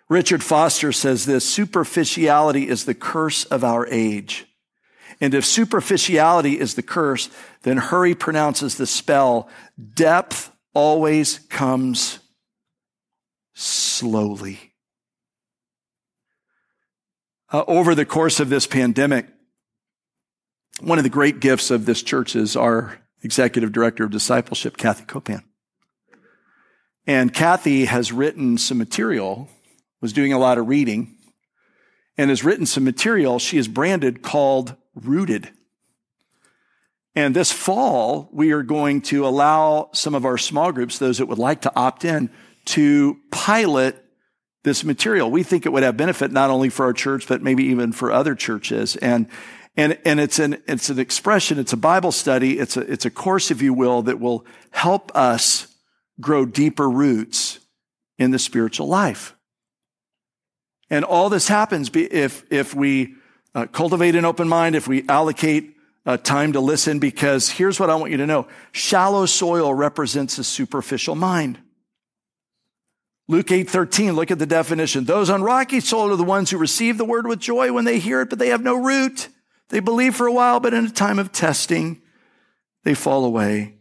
Richard 0.09 0.43
Foster 0.43 0.91
says 0.91 1.25
this 1.25 1.49
superficiality 1.49 2.67
is 2.67 2.85
the 2.85 2.93
curse 2.93 3.43
of 3.45 3.63
our 3.63 3.87
age. 3.87 4.45
And 5.19 5.33
if 5.33 5.45
superficiality 5.45 6.59
is 6.59 6.75
the 6.75 6.83
curse, 6.83 7.31
then 7.63 7.77
Hurry 7.77 8.13
pronounces 8.13 8.75
the 8.75 8.85
spell 8.85 9.49
depth 9.95 10.51
always 10.77 11.39
comes 11.49 12.19
slowly. 13.55 14.59
Uh, 17.51 17.63
over 17.67 17.95
the 17.95 18.05
course 18.05 18.39
of 18.39 18.49
this 18.49 18.67
pandemic, 18.67 19.25
one 20.79 20.99
of 20.99 21.03
the 21.03 21.09
great 21.09 21.39
gifts 21.39 21.71
of 21.71 21.87
this 21.87 22.03
church 22.03 22.35
is 22.35 22.55
our 22.55 22.99
executive 23.23 23.71
director 23.71 24.03
of 24.03 24.11
discipleship, 24.11 24.77
Kathy 24.77 25.05
Copan. 25.05 25.43
And 27.07 27.33
Kathy 27.33 27.85
has 27.85 28.11
written 28.11 28.59
some 28.59 28.77
material, 28.77 29.49
was 29.99 30.13
doing 30.13 30.31
a 30.31 30.37
lot 30.37 30.59
of 30.59 30.67
reading, 30.67 31.17
and 32.19 32.29
has 32.29 32.43
written 32.43 32.67
some 32.67 32.83
material 32.83 33.39
she 33.39 33.57
has 33.57 33.67
branded 33.67 34.21
called 34.21 34.75
Rooted. 34.93 35.49
And 37.17 37.35
this 37.35 37.51
fall, 37.51 38.29
we 38.31 38.51
are 38.51 38.61
going 38.61 39.01
to 39.01 39.25
allow 39.25 39.89
some 39.91 40.13
of 40.13 40.23
our 40.23 40.37
small 40.37 40.71
groups, 40.71 40.99
those 40.99 41.17
that 41.17 41.25
would 41.25 41.39
like 41.39 41.61
to 41.61 41.75
opt 41.75 42.05
in, 42.05 42.29
to 42.65 43.17
pilot 43.31 44.05
this 44.63 44.83
material. 44.83 45.31
We 45.31 45.41
think 45.41 45.65
it 45.65 45.69
would 45.69 45.81
have 45.81 45.97
benefit 45.97 46.31
not 46.31 46.51
only 46.51 46.69
for 46.69 46.85
our 46.85 46.93
church, 46.93 47.27
but 47.27 47.41
maybe 47.41 47.63
even 47.63 47.91
for 47.91 48.11
other 48.11 48.35
churches. 48.35 48.97
And, 48.97 49.29
and, 49.75 49.97
and 50.05 50.19
it's 50.19 50.37
an, 50.37 50.61
it's 50.67 50.91
an 50.91 50.99
expression. 50.99 51.57
It's 51.57 51.73
a 51.73 51.77
Bible 51.77 52.11
study. 52.11 52.59
It's 52.59 52.77
a, 52.77 52.81
it's 52.81 53.05
a 53.05 53.09
course, 53.09 53.49
if 53.49 53.63
you 53.63 53.73
will, 53.73 54.03
that 54.03 54.19
will 54.19 54.45
help 54.69 55.11
us 55.15 55.75
grow 56.21 56.45
deeper 56.45 56.87
roots 56.87 57.57
in 58.19 58.29
the 58.29 58.37
spiritual 58.37 58.89
life. 58.89 59.35
And 60.91 61.03
all 61.03 61.29
this 61.31 61.47
happens 61.47 61.89
if, 61.95 62.45
if 62.51 62.75
we 62.75 63.15
uh, 63.55 63.65
cultivate 63.65 64.13
an 64.13 64.23
open 64.23 64.47
mind, 64.47 64.75
if 64.75 64.87
we 64.87 65.03
allocate 65.09 65.73
uh, 66.07 66.15
time 66.15 66.53
to 66.53 66.61
listen 66.61 66.99
because 66.99 67.49
here's 67.49 67.81
what 67.81 67.89
I 67.89 67.95
want 67.95 68.11
you 68.11 68.17
to 68.17 68.25
know. 68.25 68.47
Shallow 68.71 69.25
soil 69.25 69.73
represents 69.73 70.37
a 70.37 70.43
superficial 70.43 71.15
mind. 71.15 71.59
Luke 73.27 73.51
8, 73.51 73.69
13, 73.69 74.13
look 74.13 74.31
at 74.31 74.39
the 74.39 74.45
definition. 74.45 75.03
Those 75.03 75.29
on 75.29 75.43
rocky 75.43 75.81
soil 75.81 76.13
are 76.13 76.15
the 76.15 76.23
ones 76.23 76.49
who 76.49 76.57
receive 76.57 76.97
the 76.97 77.03
word 77.03 77.27
with 77.27 77.39
joy 77.39 77.73
when 77.73 77.83
they 77.83 77.99
hear 77.99 78.21
it, 78.21 78.29
but 78.29 78.39
they 78.39 78.47
have 78.47 78.63
no 78.63 78.81
root. 78.81 79.27
They 79.67 79.81
believe 79.81 80.15
for 80.15 80.27
a 80.27 80.31
while, 80.31 80.61
but 80.61 80.73
in 80.73 80.85
a 80.85 80.89
time 80.89 81.19
of 81.19 81.33
testing, 81.33 82.01
they 82.85 82.93
fall 82.93 83.25
away. 83.25 83.75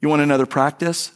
You 0.00 0.08
want 0.08 0.22
another 0.22 0.46
practice? 0.46 1.12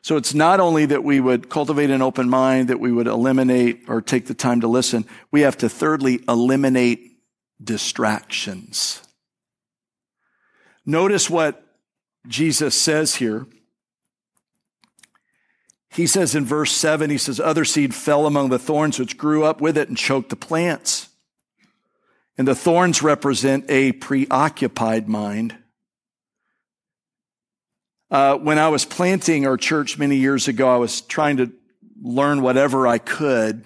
So 0.00 0.16
it's 0.16 0.32
not 0.32 0.60
only 0.60 0.86
that 0.86 1.04
we 1.04 1.20
would 1.20 1.50
cultivate 1.50 1.90
an 1.90 2.00
open 2.00 2.30
mind, 2.30 2.68
that 2.68 2.80
we 2.80 2.90
would 2.90 3.06
eliminate 3.06 3.82
or 3.86 4.00
take 4.00 4.28
the 4.28 4.34
time 4.34 4.62
to 4.62 4.66
listen. 4.66 5.04
We 5.30 5.42
have 5.42 5.58
to 5.58 5.68
thirdly 5.68 6.24
eliminate 6.26 7.09
distractions. 7.62 9.02
Notice 10.86 11.28
what 11.28 11.64
Jesus 12.26 12.74
says 12.74 13.16
here. 13.16 13.46
He 15.90 16.06
says 16.06 16.34
in 16.34 16.44
verse 16.44 16.72
7, 16.72 17.10
he 17.10 17.18
says, 17.18 17.40
Other 17.40 17.64
seed 17.64 17.94
fell 17.94 18.26
among 18.26 18.48
the 18.48 18.58
thorns 18.58 18.98
which 18.98 19.18
grew 19.18 19.44
up 19.44 19.60
with 19.60 19.76
it 19.76 19.88
and 19.88 19.96
choked 19.96 20.30
the 20.30 20.36
plants. 20.36 21.08
And 22.38 22.46
the 22.46 22.54
thorns 22.54 23.02
represent 23.02 23.64
a 23.68 23.92
preoccupied 23.92 25.08
mind. 25.08 25.56
Uh, 28.10 28.36
when 28.36 28.58
I 28.58 28.68
was 28.68 28.84
planting 28.84 29.46
our 29.46 29.56
church 29.56 29.98
many 29.98 30.16
years 30.16 30.48
ago, 30.48 30.72
I 30.72 30.78
was 30.78 31.00
trying 31.00 31.36
to 31.38 31.52
learn 32.02 32.42
whatever 32.42 32.86
I 32.86 32.98
could 32.98 33.64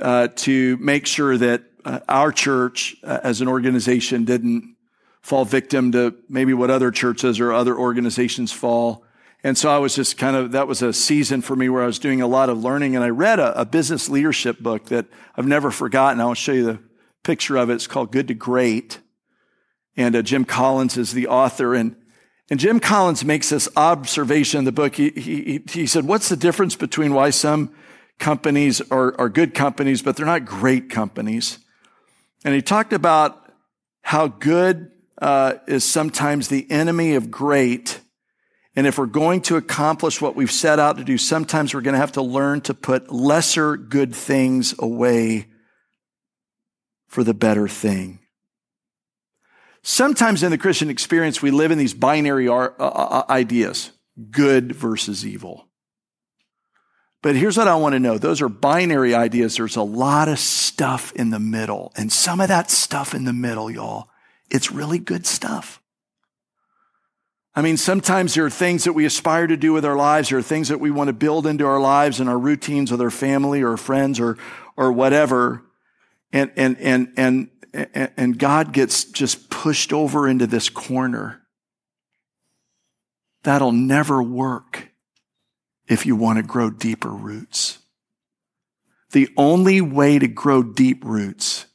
uh, 0.00 0.28
to 0.28 0.76
make 0.78 1.06
sure 1.06 1.36
that 1.38 1.64
uh, 1.84 2.00
our 2.08 2.32
church 2.32 2.96
uh, 3.02 3.20
as 3.22 3.40
an 3.40 3.48
organization 3.48 4.24
didn't 4.24 4.76
fall 5.20 5.44
victim 5.44 5.92
to 5.92 6.14
maybe 6.28 6.52
what 6.52 6.70
other 6.70 6.90
churches 6.90 7.40
or 7.40 7.52
other 7.52 7.76
organizations 7.76 8.52
fall. 8.52 9.04
And 9.44 9.56
so 9.58 9.70
I 9.70 9.78
was 9.78 9.94
just 9.94 10.18
kind 10.18 10.36
of, 10.36 10.52
that 10.52 10.68
was 10.68 10.82
a 10.82 10.92
season 10.92 11.42
for 11.42 11.56
me 11.56 11.68
where 11.68 11.82
I 11.82 11.86
was 11.86 11.98
doing 11.98 12.20
a 12.20 12.26
lot 12.26 12.48
of 12.48 12.62
learning. 12.62 12.94
And 12.94 13.04
I 13.04 13.08
read 13.08 13.40
a, 13.40 13.60
a 13.60 13.64
business 13.64 14.08
leadership 14.08 14.60
book 14.60 14.86
that 14.86 15.06
I've 15.36 15.46
never 15.46 15.70
forgotten. 15.70 16.20
I 16.20 16.26
will 16.26 16.34
show 16.34 16.52
you 16.52 16.64
the 16.64 16.78
picture 17.24 17.56
of 17.56 17.70
it. 17.70 17.74
It's 17.74 17.86
called 17.86 18.12
Good 18.12 18.28
to 18.28 18.34
Great. 18.34 19.00
And 19.96 20.14
uh, 20.14 20.22
Jim 20.22 20.44
Collins 20.44 20.96
is 20.96 21.12
the 21.12 21.26
author. 21.26 21.74
And, 21.74 21.96
and 22.50 22.60
Jim 22.60 22.78
Collins 22.78 23.24
makes 23.24 23.50
this 23.50 23.68
observation 23.76 24.58
in 24.58 24.64
the 24.64 24.72
book. 24.72 24.94
He, 24.94 25.10
he, 25.10 25.62
he 25.68 25.86
said, 25.86 26.04
What's 26.04 26.28
the 26.28 26.36
difference 26.36 26.76
between 26.76 27.12
why 27.12 27.30
some 27.30 27.74
companies 28.18 28.80
are, 28.90 29.18
are 29.20 29.28
good 29.28 29.54
companies, 29.54 30.02
but 30.02 30.16
they're 30.16 30.26
not 30.26 30.44
great 30.44 30.88
companies? 30.88 31.58
And 32.44 32.54
he 32.54 32.62
talked 32.62 32.92
about 32.92 33.52
how 34.02 34.26
good 34.26 34.90
uh, 35.20 35.54
is 35.66 35.84
sometimes 35.84 36.48
the 36.48 36.68
enemy 36.70 37.14
of 37.14 37.30
great. 37.30 38.00
And 38.74 38.86
if 38.86 38.98
we're 38.98 39.06
going 39.06 39.42
to 39.42 39.56
accomplish 39.56 40.20
what 40.20 40.34
we've 40.34 40.50
set 40.50 40.78
out 40.78 40.96
to 40.96 41.04
do, 41.04 41.18
sometimes 41.18 41.74
we're 41.74 41.82
going 41.82 41.94
to 41.94 42.00
have 42.00 42.12
to 42.12 42.22
learn 42.22 42.60
to 42.62 42.74
put 42.74 43.12
lesser 43.12 43.76
good 43.76 44.14
things 44.14 44.74
away 44.78 45.46
for 47.06 47.22
the 47.22 47.34
better 47.34 47.68
thing. 47.68 48.18
Sometimes 49.82 50.42
in 50.42 50.50
the 50.50 50.58
Christian 50.58 50.90
experience, 50.90 51.42
we 51.42 51.50
live 51.50 51.70
in 51.70 51.78
these 51.78 51.94
binary 51.94 52.48
uh, 52.48 52.54
uh, 52.54 52.72
uh, 52.78 53.24
ideas 53.28 53.90
good 54.30 54.72
versus 54.72 55.26
evil. 55.26 55.68
But 57.22 57.36
here's 57.36 57.56
what 57.56 57.68
I 57.68 57.76
want 57.76 57.94
to 57.94 58.00
know 58.00 58.18
those 58.18 58.42
are 58.42 58.48
binary 58.48 59.14
ideas. 59.14 59.56
There's 59.56 59.76
a 59.76 59.82
lot 59.82 60.28
of 60.28 60.38
stuff 60.38 61.12
in 61.12 61.30
the 61.30 61.38
middle. 61.38 61.92
And 61.96 62.12
some 62.12 62.40
of 62.40 62.48
that 62.48 62.70
stuff 62.70 63.14
in 63.14 63.24
the 63.24 63.32
middle, 63.32 63.70
y'all, 63.70 64.08
it's 64.50 64.72
really 64.72 64.98
good 64.98 65.24
stuff. 65.24 65.80
I 67.54 67.62
mean, 67.62 67.76
sometimes 67.76 68.34
there 68.34 68.46
are 68.46 68.50
things 68.50 68.84
that 68.84 68.94
we 68.94 69.04
aspire 69.04 69.46
to 69.46 69.56
do 69.56 69.72
with 69.72 69.84
our 69.84 69.94
lives. 69.94 70.30
There 70.30 70.38
are 70.38 70.42
things 70.42 70.68
that 70.68 70.80
we 70.80 70.90
want 70.90 71.08
to 71.08 71.12
build 71.12 71.46
into 71.46 71.66
our 71.66 71.80
lives 71.80 72.18
and 72.18 72.28
our 72.28 72.38
routines 72.38 72.90
with 72.90 73.00
our 73.00 73.10
family 73.10 73.62
or 73.62 73.76
friends 73.76 74.18
or, 74.18 74.38
or 74.76 74.90
whatever 74.90 75.62
and, 76.32 76.50
and, 76.56 76.78
and, 76.78 77.12
and, 77.16 77.50
and 77.74 78.38
God 78.38 78.72
gets 78.72 79.04
just 79.04 79.50
pushed 79.50 79.92
over 79.92 80.26
into 80.26 80.46
this 80.46 80.68
corner. 80.68 81.42
That'll 83.42 83.72
never 83.72 84.22
work 84.22 84.91
if 85.88 86.06
you 86.06 86.16
want 86.16 86.38
to 86.38 86.42
grow 86.42 86.70
deeper 86.70 87.10
roots. 87.10 87.78
The 89.12 89.28
only 89.36 89.80
way 89.80 90.18
to 90.18 90.26
grow 90.26 90.62
deep 90.62 91.04
roots 91.04 91.66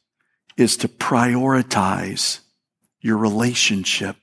is 0.56 0.76
to 0.78 0.88
prioritize 0.88 2.40
your 3.00 3.16
relationship 3.16 4.16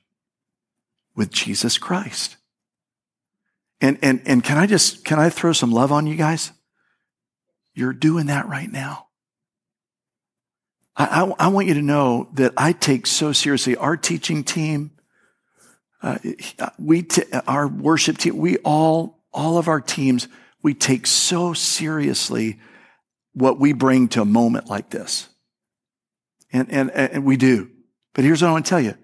with 1.14 1.30
Jesus 1.30 1.78
Christ. 1.78 2.36
And, 3.80 3.98
and, 4.02 4.20
and 4.26 4.44
can 4.44 4.58
I 4.58 4.66
just, 4.66 5.04
can 5.04 5.18
I 5.18 5.30
throw 5.30 5.52
some 5.52 5.72
love 5.72 5.92
on 5.92 6.06
you 6.06 6.16
guys? 6.16 6.52
You're 7.74 7.92
doing 7.92 8.26
that 8.26 8.48
right 8.48 8.70
now. 8.70 9.06
I, 10.96 11.22
I, 11.22 11.46
I, 11.46 11.48
want 11.48 11.66
you 11.66 11.74
to 11.74 11.82
know 11.82 12.28
that 12.34 12.52
I 12.56 12.72
take 12.72 13.06
so 13.06 13.32
seriously 13.32 13.76
our 13.76 13.96
teaching 13.96 14.44
team, 14.44 14.92
uh, 16.02 16.18
we 16.78 17.02
t- 17.02 17.24
our 17.46 17.68
worship 17.68 18.18
team, 18.18 18.36
we 18.38 18.56
all 18.58 19.15
all 19.36 19.58
of 19.58 19.68
our 19.68 19.80
teams, 19.80 20.26
we 20.62 20.74
take 20.74 21.06
so 21.06 21.52
seriously 21.52 22.58
what 23.34 23.60
we 23.60 23.72
bring 23.72 24.08
to 24.08 24.22
a 24.22 24.24
moment 24.24 24.68
like 24.68 24.90
this, 24.90 25.28
and 26.52 26.70
and 26.72 26.90
and 26.90 27.24
we 27.24 27.36
do. 27.36 27.70
But 28.14 28.24
here's 28.24 28.42
what 28.42 28.48
I 28.48 28.52
want 28.52 28.66
to 28.66 28.70
tell 28.70 28.80
you: 28.80 28.94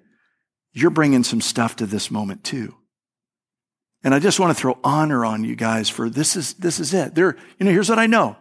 you're 0.73 0.91
bringing 0.91 1.23
some 1.23 1.41
stuff 1.41 1.77
to 1.77 1.87
this 1.87 2.11
moment 2.11 2.43
too. 2.43 2.75
And 4.05 4.15
I 4.15 4.19
just 4.19 4.41
want 4.41 4.57
to 4.57 4.61
throw 4.61 4.79
honor 4.83 5.25
on 5.25 5.45
you 5.45 5.55
guys 5.55 5.89
for 5.89 6.11
this 6.11 6.35
is 6.35 6.55
this 6.55 6.81
is 6.81 6.93
it. 6.93 7.15
There, 7.15 7.37
you 7.59 7.67
know, 7.67 7.71
here's 7.71 7.89
what 7.89 8.01
I 8.01 8.07
know. 8.07 8.37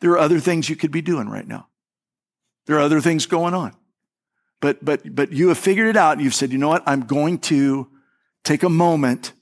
There 0.00 0.12
are 0.12 0.18
other 0.18 0.40
things 0.40 0.68
you 0.68 0.76
could 0.76 0.90
be 0.90 1.02
doing 1.02 1.28
right 1.28 1.46
now. 1.46 1.68
There 2.66 2.76
are 2.76 2.80
other 2.80 3.00
things 3.00 3.26
going 3.26 3.54
on. 3.54 3.76
But, 4.60 4.84
but, 4.84 5.14
but 5.14 5.32
you 5.32 5.48
have 5.48 5.58
figured 5.58 5.88
it 5.88 5.96
out 5.96 6.12
and 6.12 6.22
you've 6.22 6.34
said, 6.34 6.52
you 6.52 6.58
know 6.58 6.68
what? 6.68 6.84
I'm 6.86 7.02
going 7.02 7.38
to 7.40 7.88
take 8.44 8.62
a 8.62 8.68
moment 8.68 9.32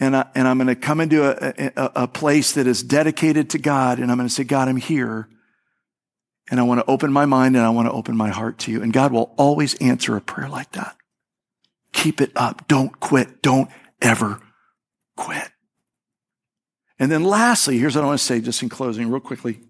and, 0.00 0.16
I, 0.16 0.26
and 0.34 0.48
I'm 0.48 0.58
going 0.58 0.68
to 0.68 0.76
come 0.76 1.00
into 1.00 1.22
a, 1.24 1.72
a, 1.76 2.02
a 2.04 2.08
place 2.08 2.52
that 2.52 2.66
is 2.66 2.82
dedicated 2.82 3.50
to 3.50 3.58
God 3.58 3.98
and 3.98 4.10
I'm 4.10 4.16
going 4.16 4.28
to 4.28 4.34
say, 4.34 4.44
God, 4.44 4.68
I'm 4.68 4.76
here. 4.76 5.28
And 6.50 6.58
I 6.58 6.64
want 6.64 6.80
to 6.80 6.90
open 6.90 7.12
my 7.12 7.24
mind 7.24 7.56
and 7.56 7.64
I 7.64 7.70
want 7.70 7.88
to 7.88 7.92
open 7.92 8.16
my 8.16 8.30
heart 8.30 8.58
to 8.60 8.72
you. 8.72 8.82
And 8.82 8.92
God 8.92 9.12
will 9.12 9.32
always 9.36 9.74
answer 9.76 10.16
a 10.16 10.20
prayer 10.20 10.48
like 10.48 10.72
that. 10.72 10.96
Keep 11.92 12.20
it 12.20 12.32
up. 12.34 12.66
Don't 12.68 12.98
quit. 13.00 13.42
Don't 13.42 13.70
ever 14.00 14.40
quit. 15.16 15.50
And 16.98 17.10
then 17.10 17.24
lastly, 17.24 17.78
here's 17.78 17.94
what 17.94 18.04
I 18.04 18.06
want 18.06 18.18
to 18.18 18.24
say 18.24 18.40
just 18.40 18.62
in 18.62 18.68
closing 18.68 19.08
real 19.08 19.20
quickly. 19.20 19.60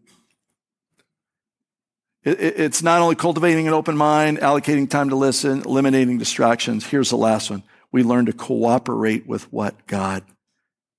It's 2.24 2.82
not 2.82 3.00
only 3.00 3.16
cultivating 3.16 3.66
an 3.66 3.74
open 3.74 3.96
mind, 3.96 4.38
allocating 4.38 4.88
time 4.88 5.08
to 5.08 5.16
listen, 5.16 5.62
eliminating 5.62 6.18
distractions. 6.18 6.87
Here's 6.87 7.11
the 7.11 7.16
last 7.16 7.50
one. 7.50 7.64
We 7.92 8.02
learn 8.02 8.26
to 8.26 8.33
cooperate 8.33 9.26
with 9.26 9.52
what 9.52 9.87
God 9.87 10.24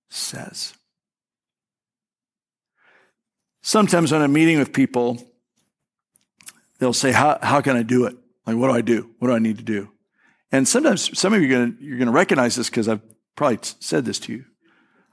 says. 0.09 0.73
Sometimes 3.61 4.11
when 4.11 4.21
I'm 4.21 4.33
meeting 4.33 4.59
with 4.59 4.73
people, 4.73 5.17
they'll 6.79 6.93
say, 6.93 7.11
how, 7.11 7.39
how 7.41 7.61
can 7.61 7.75
I 7.75 7.83
do 7.83 8.05
it? 8.05 8.15
Like, 8.45 8.57
what 8.57 8.67
do 8.67 8.73
I 8.73 8.81
do? 8.81 9.09
What 9.19 9.29
do 9.29 9.33
I 9.33 9.39
need 9.39 9.57
to 9.57 9.63
do? 9.63 9.89
And 10.51 10.67
sometimes 10.67 11.17
some 11.17 11.33
of 11.33 11.41
you 11.41 11.47
are 11.47 11.67
going 11.67 12.05
to 12.05 12.11
recognize 12.11 12.55
this 12.55 12.69
because 12.69 12.87
I've 12.87 13.01
probably 13.35 13.59
said 13.79 14.05
this 14.05 14.19
to 14.19 14.33
you. 14.33 14.45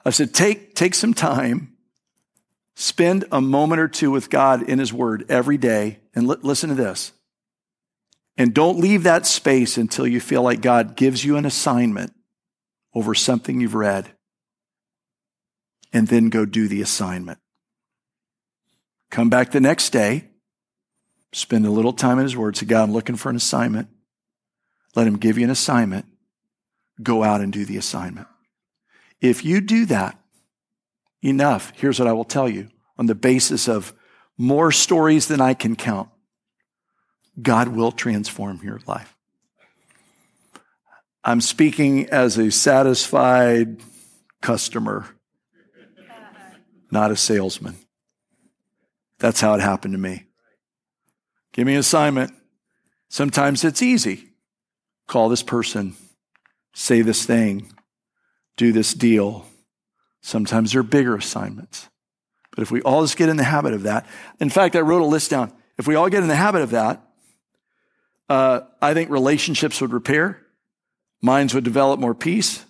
I've 0.04 0.14
said, 0.14 0.34
take, 0.34 0.74
take 0.74 0.94
some 0.94 1.14
time 1.14 1.76
Spend 2.80 3.26
a 3.30 3.42
moment 3.42 3.78
or 3.78 3.88
two 3.88 4.10
with 4.10 4.30
God 4.30 4.62
in 4.62 4.78
His 4.78 4.90
Word 4.90 5.26
every 5.28 5.58
day 5.58 5.98
and 6.14 6.26
li- 6.26 6.38
listen 6.40 6.70
to 6.70 6.74
this. 6.74 7.12
And 8.40 8.54
don't 8.54 8.78
leave 8.78 9.02
that 9.02 9.26
space 9.26 9.76
until 9.76 10.06
you 10.06 10.18
feel 10.18 10.40
like 10.40 10.62
God 10.62 10.96
gives 10.96 11.22
you 11.26 11.36
an 11.36 11.44
assignment 11.44 12.14
over 12.94 13.14
something 13.14 13.60
you've 13.60 13.74
read. 13.74 14.12
And 15.92 16.08
then 16.08 16.30
go 16.30 16.46
do 16.46 16.66
the 16.66 16.80
assignment. 16.80 17.38
Come 19.10 19.28
back 19.28 19.50
the 19.50 19.60
next 19.60 19.90
day. 19.90 20.30
Spend 21.34 21.66
a 21.66 21.70
little 21.70 21.92
time 21.92 22.16
in 22.16 22.22
His 22.22 22.34
Word. 22.34 22.56
Say, 22.56 22.64
God, 22.64 22.84
I'm 22.84 22.94
looking 22.94 23.16
for 23.16 23.28
an 23.28 23.36
assignment. 23.36 23.90
Let 24.96 25.06
Him 25.06 25.18
give 25.18 25.36
you 25.36 25.44
an 25.44 25.50
assignment. 25.50 26.06
Go 27.02 27.22
out 27.22 27.42
and 27.42 27.52
do 27.52 27.66
the 27.66 27.76
assignment. 27.76 28.26
If 29.20 29.44
you 29.44 29.60
do 29.60 29.84
that, 29.84 30.18
enough. 31.22 31.74
Here's 31.76 31.98
what 31.98 32.08
I 32.08 32.14
will 32.14 32.24
tell 32.24 32.48
you 32.48 32.70
on 32.96 33.04
the 33.04 33.14
basis 33.14 33.68
of 33.68 33.92
more 34.38 34.72
stories 34.72 35.28
than 35.28 35.42
I 35.42 35.52
can 35.52 35.76
count. 35.76 36.08
God 37.40 37.68
will 37.68 37.92
transform 37.92 38.60
your 38.62 38.80
life. 38.86 39.16
I'm 41.22 41.40
speaking 41.40 42.08
as 42.08 42.38
a 42.38 42.50
satisfied 42.50 43.82
customer, 44.40 45.06
not 46.90 47.10
a 47.10 47.16
salesman. 47.16 47.76
That's 49.18 49.40
how 49.40 49.54
it 49.54 49.60
happened 49.60 49.92
to 49.92 49.98
me. 49.98 50.26
Give 51.52 51.66
me 51.66 51.74
an 51.74 51.80
assignment. 51.80 52.32
Sometimes 53.08 53.64
it's 53.64 53.82
easy. 53.82 54.30
Call 55.06 55.28
this 55.28 55.42
person, 55.42 55.94
say 56.72 57.02
this 57.02 57.26
thing, 57.26 57.72
do 58.56 58.72
this 58.72 58.94
deal. 58.94 59.46
Sometimes 60.22 60.72
they're 60.72 60.82
bigger 60.82 61.16
assignments. 61.16 61.88
But 62.50 62.62
if 62.62 62.70
we 62.70 62.80
all 62.82 63.02
just 63.02 63.16
get 63.16 63.28
in 63.28 63.36
the 63.36 63.44
habit 63.44 63.74
of 63.74 63.82
that, 63.82 64.06
in 64.38 64.50
fact, 64.50 64.76
I 64.76 64.80
wrote 64.80 65.02
a 65.02 65.06
list 65.06 65.30
down. 65.30 65.52
If 65.78 65.86
we 65.86 65.94
all 65.94 66.08
get 66.08 66.22
in 66.22 66.28
the 66.28 66.36
habit 66.36 66.62
of 66.62 66.70
that, 66.70 67.02
uh, 68.30 68.60
I 68.80 68.94
think 68.94 69.10
relationships 69.10 69.80
would 69.80 69.92
repair, 69.92 70.40
minds 71.20 71.52
would 71.52 71.64
develop 71.64 71.98
more 71.98 72.14
peace. 72.14 72.64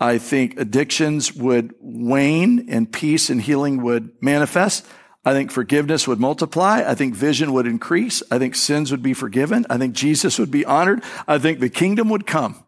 I 0.00 0.18
think 0.18 0.58
addictions 0.58 1.34
would 1.34 1.74
wane 1.80 2.66
and 2.70 2.90
peace 2.90 3.28
and 3.28 3.42
healing 3.42 3.82
would 3.82 4.12
manifest. 4.22 4.86
I 5.24 5.32
think 5.32 5.50
forgiveness 5.50 6.06
would 6.06 6.20
multiply. 6.20 6.84
I 6.86 6.94
think 6.94 7.16
vision 7.16 7.52
would 7.52 7.66
increase. 7.66 8.22
I 8.30 8.38
think 8.38 8.54
sins 8.54 8.92
would 8.92 9.02
be 9.02 9.14
forgiven. 9.14 9.66
I 9.68 9.76
think 9.76 9.94
Jesus 9.94 10.38
would 10.38 10.52
be 10.52 10.64
honored. 10.64 11.02
I 11.26 11.38
think 11.38 11.58
the 11.58 11.68
kingdom 11.68 12.08
would 12.10 12.26
come. 12.26 12.64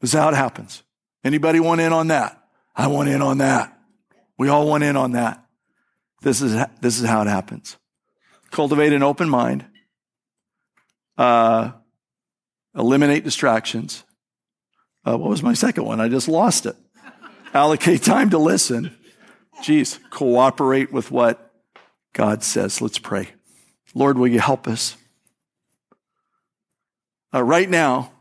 This 0.00 0.14
is 0.14 0.18
how 0.18 0.28
it 0.28 0.36
happens. 0.36 0.84
Anybody 1.24 1.58
want 1.58 1.80
in 1.80 1.92
on 1.92 2.06
that? 2.06 2.40
I 2.76 2.86
want 2.86 3.08
in 3.08 3.20
on 3.20 3.38
that. 3.38 3.76
We 4.38 4.48
all 4.48 4.68
want 4.68 4.84
in 4.84 4.96
on 4.96 5.12
that. 5.12 5.44
This 6.22 6.40
is, 6.40 6.54
this 6.80 7.00
is 7.00 7.06
how 7.06 7.20
it 7.22 7.26
happens. 7.26 7.76
Cultivate 8.52 8.92
an 8.92 9.02
open 9.02 9.28
mind. 9.28 9.66
Uh, 11.20 11.72
eliminate 12.74 13.24
distractions. 13.24 14.04
Uh, 15.06 15.18
what 15.18 15.28
was 15.28 15.42
my 15.42 15.52
second 15.52 15.84
one? 15.84 16.00
I 16.00 16.08
just 16.08 16.28
lost 16.28 16.64
it. 16.64 16.76
Allocate 17.52 18.02
time 18.02 18.30
to 18.30 18.38
listen. 18.38 18.96
Geez, 19.62 20.00
cooperate 20.08 20.90
with 20.90 21.10
what 21.10 21.52
God 22.14 22.42
says. 22.42 22.80
Let's 22.80 22.98
pray. 22.98 23.28
Lord, 23.94 24.16
will 24.16 24.28
you 24.28 24.40
help 24.40 24.66
us? 24.66 24.96
Uh, 27.34 27.42
right 27.42 27.68
now, 27.68 28.12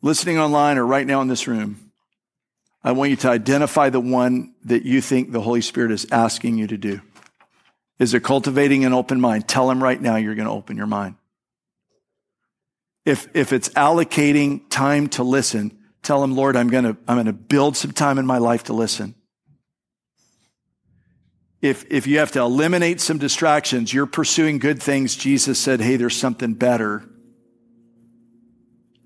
listening 0.00 0.38
online 0.38 0.78
or 0.78 0.86
right 0.86 1.08
now 1.08 1.22
in 1.22 1.26
this 1.26 1.48
room, 1.48 1.90
I 2.84 2.92
want 2.92 3.10
you 3.10 3.16
to 3.16 3.28
identify 3.28 3.90
the 3.90 3.98
one 3.98 4.54
that 4.66 4.84
you 4.84 5.00
think 5.00 5.32
the 5.32 5.40
Holy 5.40 5.62
Spirit 5.62 5.90
is 5.90 6.06
asking 6.12 6.58
you 6.58 6.68
to 6.68 6.78
do. 6.78 7.00
Is 7.98 8.14
it 8.14 8.22
cultivating 8.22 8.84
an 8.84 8.92
open 8.92 9.20
mind? 9.20 9.48
Tell 9.48 9.68
him 9.68 9.82
right 9.82 10.00
now 10.00 10.14
you're 10.14 10.36
going 10.36 10.46
to 10.46 10.54
open 10.54 10.76
your 10.76 10.86
mind. 10.86 11.16
If, 13.10 13.26
if 13.34 13.52
it's 13.52 13.70
allocating 13.70 14.70
time 14.70 15.08
to 15.08 15.24
listen, 15.24 15.76
tell 16.00 16.22
him, 16.22 16.36
Lord, 16.36 16.54
I'm 16.54 16.68
going 16.68 16.84
to, 16.84 16.96
I'm 17.08 17.16
going 17.16 17.26
to 17.26 17.32
build 17.32 17.76
some 17.76 17.90
time 17.90 18.18
in 18.18 18.24
my 18.24 18.38
life 18.38 18.62
to 18.64 18.72
listen. 18.72 19.16
If, 21.60 21.90
if 21.90 22.06
you 22.06 22.20
have 22.20 22.30
to 22.32 22.40
eliminate 22.40 23.00
some 23.00 23.18
distractions, 23.18 23.92
you're 23.92 24.06
pursuing 24.06 24.60
good 24.60 24.80
things. 24.80 25.16
Jesus 25.16 25.58
said, 25.58 25.80
Hey, 25.80 25.96
there's 25.96 26.16
something 26.16 26.54
better. 26.54 27.02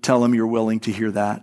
Tell 0.03 0.23
him 0.23 0.35
you're 0.35 0.45
willing 0.45 0.81
to 0.81 0.91
hear 0.91 1.09
that. 1.09 1.41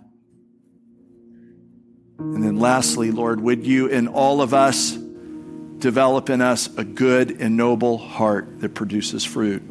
And 2.17 2.41
then 2.41 2.55
lastly, 2.55 3.11
Lord, 3.11 3.41
would 3.41 3.67
you 3.67 3.87
in 3.87 4.07
all 4.07 4.41
of 4.41 4.53
us 4.53 4.93
develop 4.93 6.29
in 6.29 6.39
us 6.39 6.73
a 6.77 6.85
good 6.85 7.41
and 7.41 7.57
noble 7.57 7.97
heart 7.97 8.61
that 8.61 8.73
produces 8.73 9.25
fruit? 9.25 9.63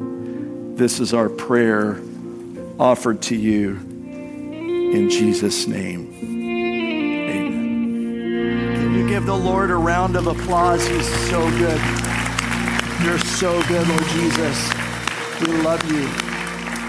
This 0.77 0.99
is 0.99 1.15
our 1.15 1.27
prayer 1.27 1.99
offered 2.79 3.21
to 3.23 3.35
you 3.35 3.75
in 3.75 5.09
Jesus' 5.09 5.67
name. 5.67 6.13
Amen. 6.21 7.53
Can 8.75 8.93
you 8.95 9.07
give 9.07 9.25
the 9.25 9.35
Lord 9.37 9.71
a 9.71 9.75
round 9.75 10.15
of 10.15 10.27
applause? 10.27 10.85
He's 10.87 11.07
so 11.29 11.49
good. 11.51 11.81
You're 13.03 13.19
so 13.19 13.61
good, 13.63 13.87
Lord 13.87 14.05
Jesus. 14.09 14.73
We 15.41 15.47
love 15.61 15.83
you. 15.91 16.09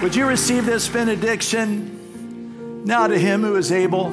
Would 0.02 0.14
you 0.14 0.26
receive 0.26 0.66
this 0.66 0.86
benediction 0.88 2.84
now 2.84 3.06
to 3.06 3.18
him 3.18 3.42
who 3.42 3.56
is 3.56 3.72
able 3.72 4.10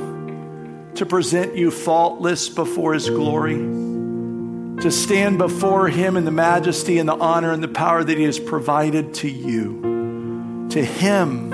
to 0.95 1.05
present 1.05 1.55
you 1.55 1.69
faultless 1.72 2.49
before 2.49 2.93
his 2.93 3.09
glory, 3.09 3.55
to 3.55 4.89
stand 4.89 5.38
before 5.38 5.88
him 5.89 6.17
in 6.17 6.26
the 6.26 6.32
majesty 6.32 6.97
and 6.97 7.07
the 7.07 7.15
honor 7.15 7.51
and 7.51 7.61
the 7.63 7.67
power 7.67 8.03
that 8.03 8.17
he 8.17 8.24
has 8.24 8.39
provided 8.39 9.13
to 9.15 9.30
you. 9.30 10.67
To 10.72 10.84
him, 10.84 11.51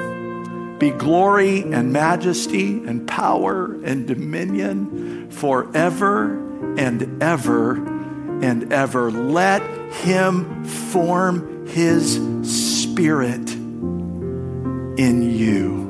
be 0.79 0.91
glory 0.91 1.61
and 1.61 1.91
majesty 1.91 2.83
and 2.85 3.07
power 3.07 3.73
and 3.83 4.07
dominion 4.07 5.31
forever 5.31 6.37
and 6.77 7.21
ever 7.21 7.75
and 8.43 8.71
ever. 8.71 9.11
Let 9.11 9.61
him 9.93 10.65
form 10.65 11.65
his 11.67 12.15
spirit 12.43 13.49
in 14.99 15.21
you. 15.31 15.85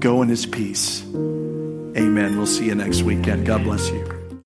Go 0.00 0.22
in 0.22 0.28
his 0.28 0.46
peace. 0.46 1.02
Amen. 1.14 2.36
We'll 2.36 2.46
see 2.46 2.66
you 2.66 2.74
next 2.74 3.02
weekend. 3.02 3.46
God 3.46 3.64
bless 3.64 3.88
you. 3.90 4.23